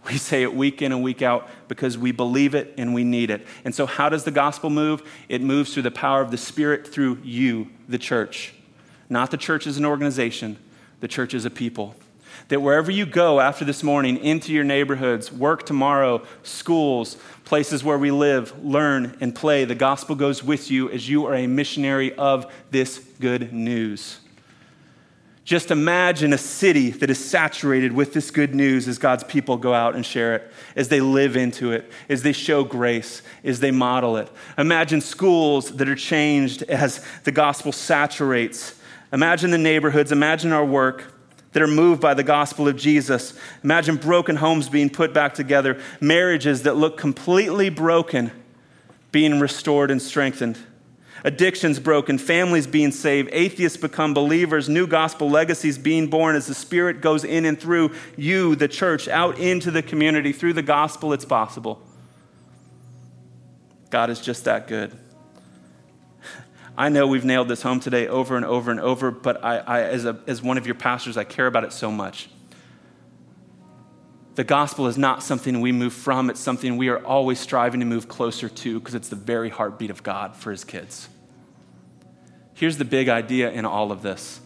We 0.07 0.17
say 0.17 0.41
it 0.41 0.55
week 0.55 0.81
in 0.81 0.91
and 0.91 1.03
week 1.03 1.21
out 1.21 1.47
because 1.67 1.95
we 1.95 2.11
believe 2.11 2.55
it 2.55 2.73
and 2.75 2.95
we 2.95 3.03
need 3.03 3.29
it. 3.29 3.45
And 3.63 3.75
so, 3.75 3.85
how 3.85 4.09
does 4.09 4.23
the 4.23 4.31
gospel 4.31 4.71
move? 4.71 5.03
It 5.27 5.43
moves 5.43 5.75
through 5.75 5.83
the 5.83 5.91
power 5.91 6.21
of 6.21 6.31
the 6.31 6.37
Spirit 6.37 6.87
through 6.87 7.19
you, 7.21 7.69
the 7.87 7.99
church. 7.99 8.55
Not 9.09 9.31
the 9.31 9.37
church 9.37 9.65
as 9.65 9.77
an 9.77 9.85
organization, 9.85 10.57
the 10.99 11.07
church 11.07 11.33
as 11.33 11.43
a 11.43 11.49
people. 11.49 11.95
That 12.49 12.61
wherever 12.61 12.91
you 12.91 13.05
go 13.05 13.39
after 13.39 13.65
this 13.65 13.83
morning, 13.83 14.17
into 14.17 14.53
your 14.53 14.63
neighborhoods, 14.63 15.31
work 15.31 15.65
tomorrow, 15.65 16.23
schools, 16.43 17.17
places 17.43 17.83
where 17.83 17.97
we 17.97 18.11
live, 18.11 18.63
learn, 18.63 19.17
and 19.19 19.33
play, 19.33 19.65
the 19.65 19.75
gospel 19.75 20.15
goes 20.15 20.43
with 20.43 20.69
you 20.71 20.89
as 20.89 21.09
you 21.09 21.25
are 21.25 21.35
a 21.35 21.47
missionary 21.47 22.13
of 22.13 22.51
this 22.71 22.99
good 23.19 23.51
news. 23.51 24.19
Just 25.43 25.71
imagine 25.71 26.31
a 26.31 26.37
city 26.37 26.91
that 26.91 27.09
is 27.09 27.23
saturated 27.23 27.91
with 27.91 28.13
this 28.13 28.29
good 28.29 28.53
news 28.53 28.87
as 28.87 28.99
God's 28.99 29.23
people 29.23 29.57
go 29.57 29.73
out 29.73 29.95
and 29.95 30.05
share 30.05 30.35
it, 30.35 30.51
as 30.75 30.89
they 30.89 31.01
live 31.01 31.35
into 31.35 31.71
it, 31.71 31.91
as 32.07 32.21
they 32.21 32.33
show 32.33 32.63
grace, 32.63 33.23
as 33.43 33.59
they 33.59 33.71
model 33.71 34.17
it. 34.17 34.29
Imagine 34.59 35.01
schools 35.01 35.71
that 35.77 35.89
are 35.89 35.95
changed 35.95 36.61
as 36.63 37.03
the 37.23 37.31
gospel 37.31 37.71
saturates 37.71 38.78
Imagine 39.11 39.51
the 39.51 39.57
neighborhoods, 39.57 40.11
imagine 40.11 40.51
our 40.51 40.65
work 40.65 41.13
that 41.51 41.63
are 41.63 41.67
moved 41.67 41.99
by 41.99 42.13
the 42.13 42.23
gospel 42.23 42.67
of 42.67 42.77
Jesus. 42.77 43.33
Imagine 43.63 43.95
broken 43.95 44.35
homes 44.35 44.69
being 44.69 44.89
put 44.89 45.13
back 45.13 45.33
together, 45.33 45.81
marriages 45.99 46.63
that 46.63 46.75
look 46.75 46.97
completely 46.97 47.69
broken 47.69 48.31
being 49.11 49.39
restored 49.39 49.89
and 49.89 50.01
strengthened. 50.01 50.59
Addictions 51.23 51.79
broken, 51.79 52.17
families 52.17 52.67
being 52.67 52.91
saved, 52.91 53.29
atheists 53.33 53.77
become 53.77 54.13
believers, 54.13 54.69
new 54.69 54.87
gospel 54.87 55.29
legacies 55.29 55.77
being 55.77 56.07
born 56.07 56.35
as 56.35 56.47
the 56.47 56.53
Spirit 56.53 57.01
goes 57.01 57.25
in 57.25 57.43
and 57.45 57.59
through 57.59 57.93
you, 58.15 58.55
the 58.55 58.67
church, 58.67 59.07
out 59.07 59.37
into 59.37 59.69
the 59.69 59.81
community. 59.81 60.31
Through 60.31 60.53
the 60.53 60.61
gospel, 60.61 61.11
it's 61.11 61.25
possible. 61.25 61.81
God 63.89 64.09
is 64.09 64.21
just 64.21 64.45
that 64.45 64.67
good. 64.67 64.97
I 66.79 66.87
know 66.87 67.05
we've 67.07 67.25
nailed 67.25 67.49
this 67.49 67.61
home 67.61 67.81
today 67.81 68.07
over 68.07 68.37
and 68.37 68.45
over 68.45 68.71
and 68.71 68.79
over, 68.79 69.11
but 69.11 69.43
I, 69.43 69.57
I, 69.57 69.81
as, 69.81 70.05
a, 70.05 70.17
as 70.27 70.41
one 70.41 70.57
of 70.57 70.65
your 70.65 70.75
pastors, 70.75 71.17
I 71.17 71.25
care 71.25 71.45
about 71.45 71.65
it 71.65 71.73
so 71.73 71.91
much. 71.91 72.29
The 74.35 74.45
gospel 74.45 74.87
is 74.87 74.97
not 74.97 75.21
something 75.21 75.59
we 75.59 75.73
move 75.73 75.91
from, 75.91 76.29
it's 76.29 76.39
something 76.39 76.77
we 76.77 76.87
are 76.87 77.05
always 77.05 77.37
striving 77.37 77.81
to 77.81 77.85
move 77.85 78.07
closer 78.07 78.47
to 78.47 78.79
because 78.79 78.95
it's 78.95 79.09
the 79.09 79.17
very 79.17 79.49
heartbeat 79.49 79.89
of 79.89 80.03
God 80.03 80.37
for 80.37 80.51
his 80.51 80.63
kids. 80.63 81.09
Here's 82.53 82.77
the 82.77 82.85
big 82.85 83.09
idea 83.09 83.51
in 83.51 83.65
all 83.65 83.91
of 83.91 84.01
this 84.01 84.39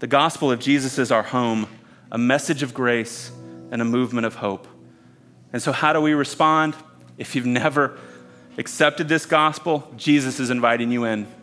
the 0.00 0.08
gospel 0.08 0.50
of 0.50 0.58
Jesus 0.58 0.98
is 0.98 1.12
our 1.12 1.22
home, 1.22 1.68
a 2.10 2.18
message 2.18 2.64
of 2.64 2.74
grace, 2.74 3.30
and 3.70 3.80
a 3.80 3.84
movement 3.84 4.26
of 4.26 4.34
hope. 4.34 4.66
And 5.52 5.62
so, 5.62 5.70
how 5.70 5.92
do 5.92 6.00
we 6.00 6.14
respond? 6.14 6.74
If 7.18 7.36
you've 7.36 7.46
never 7.46 7.96
accepted 8.58 9.08
this 9.08 9.26
gospel, 9.26 9.88
Jesus 9.96 10.40
is 10.40 10.50
inviting 10.50 10.90
you 10.90 11.04
in. 11.04 11.37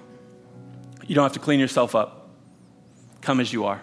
You 1.07 1.15
don't 1.15 1.23
have 1.23 1.33
to 1.33 1.39
clean 1.39 1.59
yourself 1.59 1.95
up. 1.95 2.29
Come 3.21 3.39
as 3.39 3.51
you 3.53 3.65
are. 3.65 3.81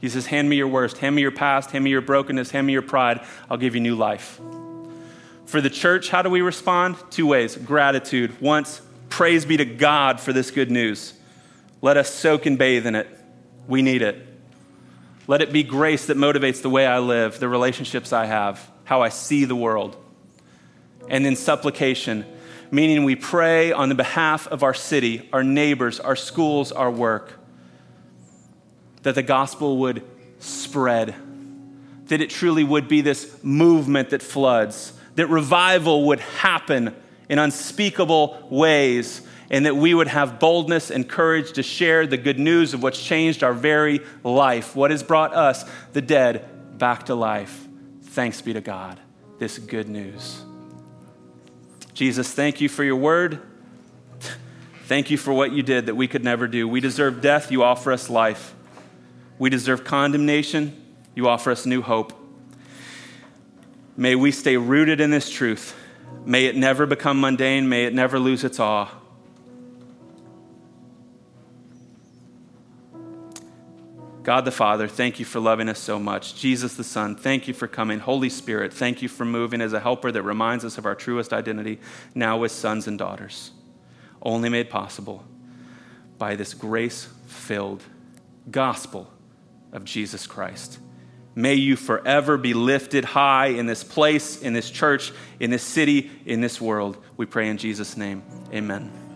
He 0.00 0.08
says, 0.08 0.26
Hand 0.26 0.48
me 0.48 0.56
your 0.56 0.68
worst, 0.68 0.98
hand 0.98 1.16
me 1.16 1.22
your 1.22 1.30
past, 1.30 1.70
hand 1.70 1.84
me 1.84 1.90
your 1.90 2.00
brokenness, 2.00 2.50
hand 2.50 2.66
me 2.66 2.72
your 2.72 2.82
pride. 2.82 3.24
I'll 3.50 3.56
give 3.56 3.74
you 3.74 3.80
new 3.80 3.96
life. 3.96 4.40
For 5.46 5.60
the 5.60 5.70
church, 5.70 6.10
how 6.10 6.22
do 6.22 6.30
we 6.30 6.40
respond? 6.40 6.96
Two 7.10 7.26
ways 7.26 7.56
gratitude. 7.56 8.40
Once, 8.40 8.80
praise 9.08 9.44
be 9.44 9.56
to 9.56 9.64
God 9.64 10.20
for 10.20 10.32
this 10.32 10.50
good 10.50 10.70
news. 10.70 11.14
Let 11.80 11.96
us 11.96 12.12
soak 12.12 12.46
and 12.46 12.58
bathe 12.58 12.86
in 12.86 12.94
it. 12.94 13.08
We 13.66 13.82
need 13.82 14.02
it. 14.02 14.24
Let 15.26 15.42
it 15.42 15.52
be 15.52 15.62
grace 15.62 16.06
that 16.06 16.16
motivates 16.16 16.62
the 16.62 16.70
way 16.70 16.86
I 16.86 16.98
live, 16.98 17.38
the 17.38 17.48
relationships 17.48 18.12
I 18.12 18.26
have, 18.26 18.70
how 18.84 19.02
I 19.02 19.10
see 19.10 19.44
the 19.44 19.56
world. 19.56 19.96
And 21.08 21.24
then 21.24 21.36
supplication 21.36 22.24
meaning 22.70 23.04
we 23.04 23.16
pray 23.16 23.72
on 23.72 23.88
the 23.88 23.94
behalf 23.94 24.46
of 24.48 24.62
our 24.62 24.74
city, 24.74 25.28
our 25.32 25.44
neighbors, 25.44 26.00
our 26.00 26.16
schools, 26.16 26.72
our 26.72 26.90
work, 26.90 27.34
that 29.02 29.14
the 29.14 29.22
gospel 29.22 29.78
would 29.78 30.02
spread, 30.38 31.14
that 32.06 32.20
it 32.20 32.30
truly 32.30 32.64
would 32.64 32.88
be 32.88 33.00
this 33.00 33.42
movement 33.42 34.10
that 34.10 34.22
floods, 34.22 34.92
that 35.14 35.26
revival 35.28 36.06
would 36.06 36.20
happen 36.20 36.94
in 37.28 37.38
unspeakable 37.38 38.48
ways, 38.50 39.22
and 39.50 39.66
that 39.66 39.76
we 39.76 39.94
would 39.94 40.08
have 40.08 40.38
boldness 40.38 40.90
and 40.90 41.08
courage 41.08 41.52
to 41.52 41.62
share 41.62 42.06
the 42.06 42.16
good 42.16 42.38
news 42.38 42.74
of 42.74 42.82
what's 42.82 43.02
changed 43.02 43.42
our 43.42 43.54
very 43.54 44.00
life, 44.22 44.76
what 44.76 44.90
has 44.90 45.02
brought 45.02 45.34
us, 45.34 45.64
the 45.92 46.02
dead, 46.02 46.78
back 46.78 47.06
to 47.06 47.14
life. 47.14 47.66
Thanks 48.02 48.42
be 48.42 48.52
to 48.52 48.60
God. 48.60 49.00
this 49.38 49.58
good 49.58 49.88
news. 49.88 50.47
Jesus, 51.98 52.32
thank 52.32 52.60
you 52.60 52.68
for 52.68 52.84
your 52.84 52.94
word. 52.94 53.40
Thank 54.84 55.10
you 55.10 55.18
for 55.18 55.32
what 55.32 55.50
you 55.50 55.64
did 55.64 55.86
that 55.86 55.96
we 55.96 56.06
could 56.06 56.22
never 56.22 56.46
do. 56.46 56.68
We 56.68 56.78
deserve 56.78 57.20
death, 57.20 57.50
you 57.50 57.64
offer 57.64 57.90
us 57.90 58.08
life. 58.08 58.54
We 59.36 59.50
deserve 59.50 59.82
condemnation, 59.82 60.80
you 61.16 61.26
offer 61.26 61.50
us 61.50 61.66
new 61.66 61.82
hope. 61.82 62.12
May 63.96 64.14
we 64.14 64.30
stay 64.30 64.56
rooted 64.56 65.00
in 65.00 65.10
this 65.10 65.28
truth. 65.28 65.74
May 66.24 66.44
it 66.44 66.54
never 66.54 66.86
become 66.86 67.20
mundane. 67.20 67.68
May 67.68 67.86
it 67.86 67.94
never 67.94 68.20
lose 68.20 68.44
its 68.44 68.60
awe. 68.60 68.88
God 74.28 74.44
the 74.44 74.50
Father, 74.50 74.88
thank 74.88 75.18
you 75.18 75.24
for 75.24 75.40
loving 75.40 75.70
us 75.70 75.78
so 75.78 75.98
much. 75.98 76.34
Jesus 76.34 76.74
the 76.74 76.84
Son, 76.84 77.16
thank 77.16 77.48
you 77.48 77.54
for 77.54 77.66
coming. 77.66 77.98
Holy 77.98 78.28
Spirit, 78.28 78.74
thank 78.74 79.00
you 79.00 79.08
for 79.08 79.24
moving 79.24 79.62
as 79.62 79.72
a 79.72 79.80
helper 79.80 80.12
that 80.12 80.22
reminds 80.22 80.66
us 80.66 80.76
of 80.76 80.84
our 80.84 80.94
truest 80.94 81.32
identity 81.32 81.80
now 82.14 82.42
as 82.42 82.52
sons 82.52 82.86
and 82.86 82.98
daughters, 82.98 83.52
only 84.20 84.50
made 84.50 84.68
possible 84.68 85.24
by 86.18 86.36
this 86.36 86.52
grace 86.52 87.08
filled 87.26 87.82
gospel 88.50 89.10
of 89.72 89.86
Jesus 89.86 90.26
Christ. 90.26 90.78
May 91.34 91.54
you 91.54 91.74
forever 91.74 92.36
be 92.36 92.52
lifted 92.52 93.06
high 93.06 93.46
in 93.46 93.64
this 93.64 93.82
place, 93.82 94.42
in 94.42 94.52
this 94.52 94.70
church, 94.70 95.10
in 95.40 95.48
this 95.48 95.62
city, 95.62 96.10
in 96.26 96.42
this 96.42 96.60
world. 96.60 96.98
We 97.16 97.24
pray 97.24 97.48
in 97.48 97.56
Jesus' 97.56 97.96
name. 97.96 98.22
Amen. 98.52 99.07